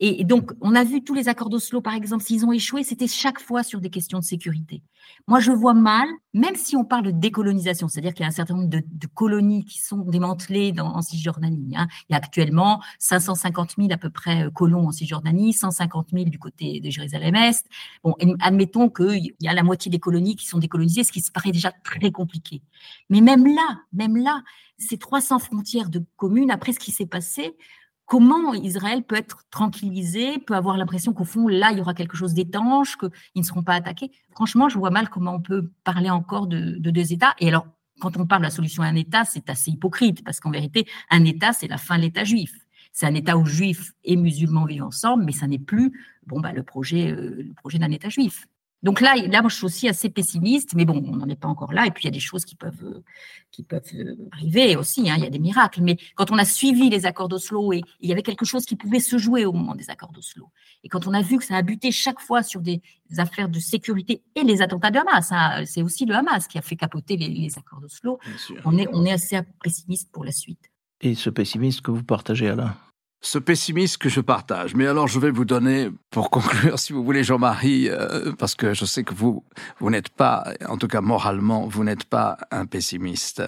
Et 0.00 0.24
donc, 0.24 0.50
on 0.60 0.74
a 0.74 0.82
vu 0.82 1.04
tous 1.04 1.14
les 1.14 1.28
accords 1.28 1.48
d'Oslo, 1.48 1.80
par 1.80 1.94
exemple, 1.94 2.24
s'ils 2.24 2.44
ont 2.44 2.50
échoué, 2.50 2.82
c'était 2.82 3.06
chaque 3.06 3.38
fois 3.38 3.62
sur 3.62 3.80
des 3.80 3.90
questions 3.90 4.18
de 4.18 4.24
sécurité. 4.24 4.82
Moi, 5.28 5.38
je 5.38 5.52
vois 5.52 5.74
mal, 5.74 6.08
même 6.34 6.56
si 6.56 6.74
on 6.76 6.84
parle 6.84 7.04
de 7.04 7.10
décolonisation, 7.12 7.86
c'est-à-dire 7.86 8.12
qu'il 8.12 8.22
y 8.22 8.26
a 8.26 8.28
un 8.28 8.32
certain 8.32 8.54
nombre 8.54 8.68
de, 8.68 8.82
colonies 9.14 9.64
qui 9.64 9.78
sont 9.80 9.98
démantelées 9.98 10.72
dans, 10.72 10.88
en 10.88 11.02
Cisjordanie. 11.02 11.76
Hein. 11.76 11.86
Il 12.08 12.14
y 12.14 12.16
a 12.16 12.18
actuellement 12.18 12.80
550 12.98 13.74
000 13.78 13.92
à 13.92 13.96
peu 13.96 14.10
près 14.10 14.46
euh, 14.46 14.50
colons 14.50 14.88
en 14.88 14.90
Cisjordanie, 14.90 15.52
150 15.52 16.08
000 16.12 16.24
du 16.24 16.38
côté 16.38 16.80
de 16.80 16.90
Jérusalem-Est. 16.90 17.66
Bon, 18.02 18.16
admettons 18.40 18.88
qu'il 18.88 19.34
y 19.38 19.48
a 19.48 19.54
la 19.54 19.62
moitié 19.62 19.90
des 19.90 20.00
colonies 20.00 20.34
qui 20.34 20.46
sont 20.46 20.58
décolonisées, 20.58 21.04
ce 21.04 21.12
qui 21.12 21.20
se 21.20 21.30
paraît 21.30 21.52
déjà 21.52 21.70
très 21.84 22.10
compliqué. 22.10 22.62
Mais 23.08 23.20
même 23.20 23.46
là, 23.46 23.80
même 23.92 24.16
là, 24.16 24.42
ces 24.78 24.98
300 24.98 25.38
frontières 25.38 25.90
de 25.90 26.04
communes, 26.16 26.50
après 26.50 26.72
ce 26.72 26.80
qui 26.80 26.90
s'est 26.90 27.06
passé, 27.06 27.56
comment 28.06 28.54
Israël 28.54 29.02
peut 29.02 29.16
être 29.16 29.44
tranquillisé, 29.50 30.38
peut 30.38 30.54
avoir 30.54 30.76
l'impression 30.76 31.12
qu'au 31.12 31.24
fond, 31.24 31.48
là, 31.48 31.70
il 31.72 31.78
y 31.78 31.80
aura 31.80 31.94
quelque 31.94 32.16
chose 32.16 32.34
d'étanche, 32.34 32.96
qu'ils 32.96 33.10
ne 33.36 33.42
seront 33.42 33.62
pas 33.62 33.74
attaqués. 33.74 34.10
Franchement, 34.32 34.68
je 34.68 34.78
vois 34.78 34.90
mal 34.90 35.08
comment 35.08 35.34
on 35.34 35.40
peut 35.40 35.70
parler 35.84 36.10
encore 36.10 36.46
de, 36.46 36.76
deux 36.78 37.12
États. 37.12 37.34
Et 37.38 37.48
alors, 37.48 37.66
quand 38.00 38.16
on 38.16 38.26
parle 38.26 38.42
de 38.42 38.46
la 38.46 38.50
solution 38.50 38.82
à 38.82 38.86
un 38.86 38.96
État, 38.96 39.24
c'est 39.24 39.48
assez 39.48 39.70
hypocrite, 39.70 40.24
parce 40.24 40.40
qu'en 40.40 40.50
vérité, 40.50 40.86
un 41.10 41.24
État, 41.24 41.52
c'est 41.52 41.68
la 41.68 41.78
fin 41.78 41.96
de 41.96 42.02
l'État 42.02 42.24
juif. 42.24 42.52
C'est 42.92 43.06
un 43.06 43.14
État 43.14 43.38
où 43.38 43.46
juifs 43.46 43.92
et 44.04 44.16
musulmans 44.16 44.66
vivent 44.66 44.84
ensemble, 44.84 45.24
mais 45.24 45.32
ça 45.32 45.46
n'est 45.46 45.58
plus 45.58 45.92
bon, 46.26 46.40
bah, 46.40 46.52
le 46.52 46.62
projet, 46.62 47.10
euh, 47.10 47.42
le 47.42 47.54
projet 47.54 47.78
d'un 47.78 47.90
État 47.90 48.08
juif. 48.08 48.46
Donc 48.82 49.00
là, 49.00 49.14
là, 49.14 49.42
moi, 49.42 49.48
je 49.48 49.56
suis 49.56 49.64
aussi 49.64 49.88
assez 49.88 50.10
pessimiste, 50.10 50.74
mais 50.74 50.84
bon, 50.84 51.02
on 51.06 51.16
n'en 51.16 51.28
est 51.28 51.36
pas 51.36 51.48
encore 51.48 51.72
là. 51.72 51.86
Et 51.86 51.90
puis, 51.90 52.02
il 52.02 52.06
y 52.06 52.08
a 52.08 52.12
des 52.12 52.20
choses 52.20 52.44
qui 52.44 52.56
peuvent, 52.56 52.82
euh, 52.82 53.04
qui 53.52 53.62
peuvent 53.62 53.82
euh, 53.94 54.16
arriver 54.32 54.76
aussi. 54.76 55.08
Hein, 55.08 55.14
il 55.18 55.22
y 55.22 55.26
a 55.26 55.30
des 55.30 55.38
miracles. 55.38 55.82
Mais 55.82 55.96
quand 56.16 56.32
on 56.32 56.38
a 56.38 56.44
suivi 56.44 56.90
les 56.90 57.06
accords 57.06 57.28
d'Oslo 57.28 57.72
et 57.72 57.82
il 58.00 58.08
y 58.08 58.12
avait 58.12 58.22
quelque 58.22 58.44
chose 58.44 58.64
qui 58.64 58.74
pouvait 58.74 59.00
se 59.00 59.18
jouer 59.18 59.44
au 59.44 59.52
moment 59.52 59.76
des 59.76 59.88
accords 59.88 60.10
d'Oslo, 60.10 60.50
et 60.82 60.88
quand 60.88 61.06
on 61.06 61.14
a 61.14 61.22
vu 61.22 61.38
que 61.38 61.44
ça 61.44 61.56
a 61.56 61.62
buté 61.62 61.92
chaque 61.92 62.20
fois 62.20 62.42
sur 62.42 62.60
des 62.60 62.82
affaires 63.18 63.48
de 63.48 63.60
sécurité 63.60 64.22
et 64.34 64.42
les 64.42 64.62
attentats 64.62 64.90
de 64.90 64.98
Hamas, 64.98 65.30
hein, 65.30 65.64
c'est 65.64 65.82
aussi 65.82 66.04
le 66.04 66.14
Hamas 66.14 66.48
qui 66.48 66.58
a 66.58 66.62
fait 66.62 66.76
capoter 66.76 67.16
les, 67.16 67.28
les 67.28 67.56
accords 67.56 67.80
d'Oslo. 67.80 68.18
On 68.64 68.76
est, 68.78 68.88
on 68.92 69.04
est 69.04 69.12
assez 69.12 69.38
pessimiste 69.62 70.10
pour 70.10 70.24
la 70.24 70.32
suite. 70.32 70.70
Et 71.00 71.14
ce 71.14 71.30
pessimisme 71.30 71.82
que 71.82 71.90
vous 71.92 72.04
partagez, 72.04 72.48
Alain? 72.48 72.76
Ce 73.22 73.38
pessimisme 73.38 73.98
que 73.98 74.08
je 74.08 74.20
partage. 74.20 74.74
Mais 74.74 74.86
alors, 74.86 75.06
je 75.06 75.18
vais 75.18 75.30
vous 75.30 75.44
donner, 75.44 75.90
pour 76.10 76.28
conclure, 76.30 76.78
si 76.78 76.92
vous 76.92 77.04
voulez, 77.04 77.24
Jean-Marie, 77.24 77.88
euh, 77.88 78.32
parce 78.38 78.54
que 78.54 78.74
je 78.74 78.84
sais 78.84 79.04
que 79.04 79.14
vous, 79.14 79.44
vous 79.78 79.90
n'êtes 79.90 80.08
pas, 80.08 80.44
en 80.68 80.76
tout 80.76 80.88
cas 80.88 81.00
moralement, 81.00 81.66
vous 81.66 81.84
n'êtes 81.84 82.04
pas 82.04 82.36
un 82.50 82.66
pessimiste. 82.66 83.42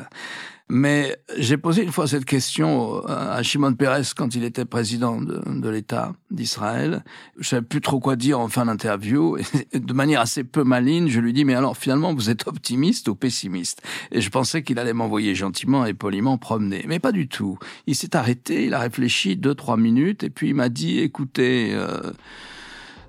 Mais 0.70 1.18
j'ai 1.36 1.58
posé 1.58 1.82
une 1.82 1.92
fois 1.92 2.08
cette 2.08 2.24
question 2.24 3.04
à 3.06 3.42
Shimon 3.42 3.74
Peres 3.74 4.14
quand 4.16 4.34
il 4.34 4.44
était 4.44 4.64
président 4.64 5.20
de, 5.20 5.68
l'État 5.68 6.14
d'Israël. 6.30 7.04
Je 7.38 7.46
savais 7.46 7.62
plus 7.62 7.82
trop 7.82 8.00
quoi 8.00 8.16
dire 8.16 8.40
en 8.40 8.48
fin 8.48 8.64
d'interview. 8.64 9.36
De 9.74 9.92
manière 9.92 10.22
assez 10.22 10.42
peu 10.42 10.64
maligne, 10.64 11.08
je 11.08 11.20
lui 11.20 11.34
dis, 11.34 11.44
mais 11.44 11.54
alors 11.54 11.76
finalement, 11.76 12.14
vous 12.14 12.30
êtes 12.30 12.48
optimiste 12.48 13.08
ou 13.08 13.14
pessimiste? 13.14 13.82
Et 14.10 14.22
je 14.22 14.30
pensais 14.30 14.62
qu'il 14.62 14.78
allait 14.78 14.94
m'envoyer 14.94 15.34
gentiment 15.34 15.84
et 15.84 15.92
poliment 15.92 16.38
promener. 16.38 16.86
Mais 16.88 16.98
pas 16.98 17.12
du 17.12 17.28
tout. 17.28 17.58
Il 17.86 17.94
s'est 17.94 18.16
arrêté, 18.16 18.64
il 18.64 18.72
a 18.74 18.78
réfléchi 18.78 19.36
deux, 19.36 19.54
trois 19.54 19.76
minutes, 19.76 20.24
et 20.24 20.30
puis 20.30 20.48
il 20.48 20.54
m'a 20.54 20.70
dit, 20.70 20.98
écoutez, 20.98 21.74
euh, 21.74 22.10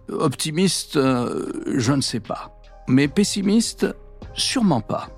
optimiste, 0.10 0.98
euh, 0.98 1.64
je 1.78 1.94
ne 1.94 2.02
sais 2.02 2.20
pas. 2.20 2.60
Mais 2.90 3.08
pessimiste, 3.08 3.88
sûrement 4.34 4.82
pas. 4.82 5.10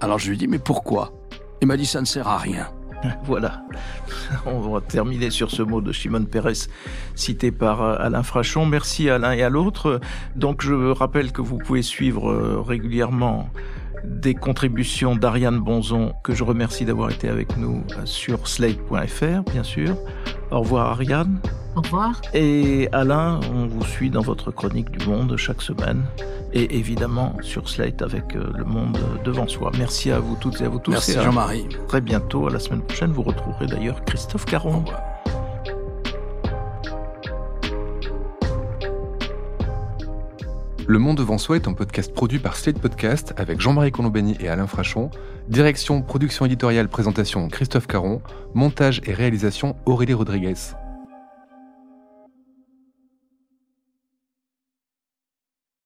Alors 0.00 0.18
je 0.18 0.30
lui 0.30 0.36
dis, 0.36 0.48
mais 0.48 0.58
pourquoi? 0.58 1.17
Il 1.60 1.66
m'a 1.66 1.76
dit 1.76 1.86
ça 1.86 2.00
ne 2.00 2.06
sert 2.06 2.28
à 2.28 2.38
rien. 2.38 2.68
Voilà. 3.24 3.62
On 4.46 4.60
va 4.60 4.80
terminer 4.80 5.30
sur 5.30 5.50
ce 5.50 5.62
mot 5.62 5.80
de 5.80 5.92
Shimon 5.92 6.24
Peres 6.24 6.68
cité 7.14 7.50
par 7.50 7.82
euh, 7.82 7.96
Alain 7.98 8.22
Frachon. 8.22 8.66
Merci 8.66 9.08
à 9.10 9.18
l'un 9.18 9.32
et 9.32 9.42
à 9.42 9.48
l'autre. 9.48 10.00
Donc 10.36 10.62
je 10.62 10.90
rappelle 10.90 11.32
que 11.32 11.40
vous 11.40 11.58
pouvez 11.58 11.82
suivre 11.82 12.30
euh, 12.30 12.60
régulièrement 12.60 13.50
des 14.04 14.34
contributions 14.34 15.16
d'Ariane 15.16 15.58
Bonzon, 15.58 16.12
que 16.22 16.32
je 16.34 16.44
remercie 16.44 16.84
d'avoir 16.84 17.10
été 17.10 17.28
avec 17.28 17.56
nous 17.56 17.82
euh, 17.96 18.04
sur 18.04 18.48
slate.fr, 18.48 19.50
bien 19.50 19.64
sûr. 19.64 19.96
Au 20.50 20.60
revoir 20.60 20.92
Ariane. 20.92 21.40
Au 21.78 21.80
revoir. 21.80 22.20
Et 22.34 22.88
Alain, 22.90 23.38
on 23.54 23.68
vous 23.68 23.84
suit 23.84 24.10
dans 24.10 24.20
votre 24.20 24.50
chronique 24.50 24.90
du 24.90 25.06
monde 25.06 25.36
chaque 25.36 25.62
semaine 25.62 26.02
et 26.52 26.76
évidemment 26.76 27.36
sur 27.40 27.68
Slate 27.68 28.02
avec 28.02 28.34
euh, 28.34 28.50
le 28.56 28.64
monde 28.64 28.98
devant 29.24 29.46
soi. 29.46 29.70
Merci 29.78 30.10
à 30.10 30.18
vous 30.18 30.36
toutes 30.40 30.60
et 30.60 30.64
à 30.64 30.68
vous 30.68 30.80
tous. 30.80 30.90
Merci 30.90 31.12
Jean-Marie. 31.12 31.68
Très 31.86 32.00
bientôt, 32.00 32.48
à 32.48 32.50
la 32.50 32.58
semaine 32.58 32.82
prochaine, 32.82 33.12
vous 33.12 33.22
retrouverez 33.22 33.68
d'ailleurs 33.68 34.04
Christophe 34.04 34.44
Caron. 34.44 34.84
Le 40.88 40.98
Monde 40.98 41.18
devant 41.18 41.38
soi 41.38 41.54
est 41.54 41.68
un 41.68 41.74
podcast 41.74 42.12
produit 42.12 42.40
par 42.40 42.56
Slate 42.56 42.80
Podcast 42.80 43.34
avec 43.36 43.60
Jean-Marie 43.60 43.92
Colombani 43.92 44.36
et 44.40 44.48
Alain 44.48 44.66
Frachon. 44.66 45.10
Direction, 45.48 46.02
production 46.02 46.44
éditoriale, 46.44 46.88
présentation 46.88 47.46
Christophe 47.46 47.86
Caron. 47.86 48.20
Montage 48.54 49.00
et 49.06 49.12
réalisation 49.12 49.76
Aurélie 49.86 50.14
Rodriguez. 50.14 50.54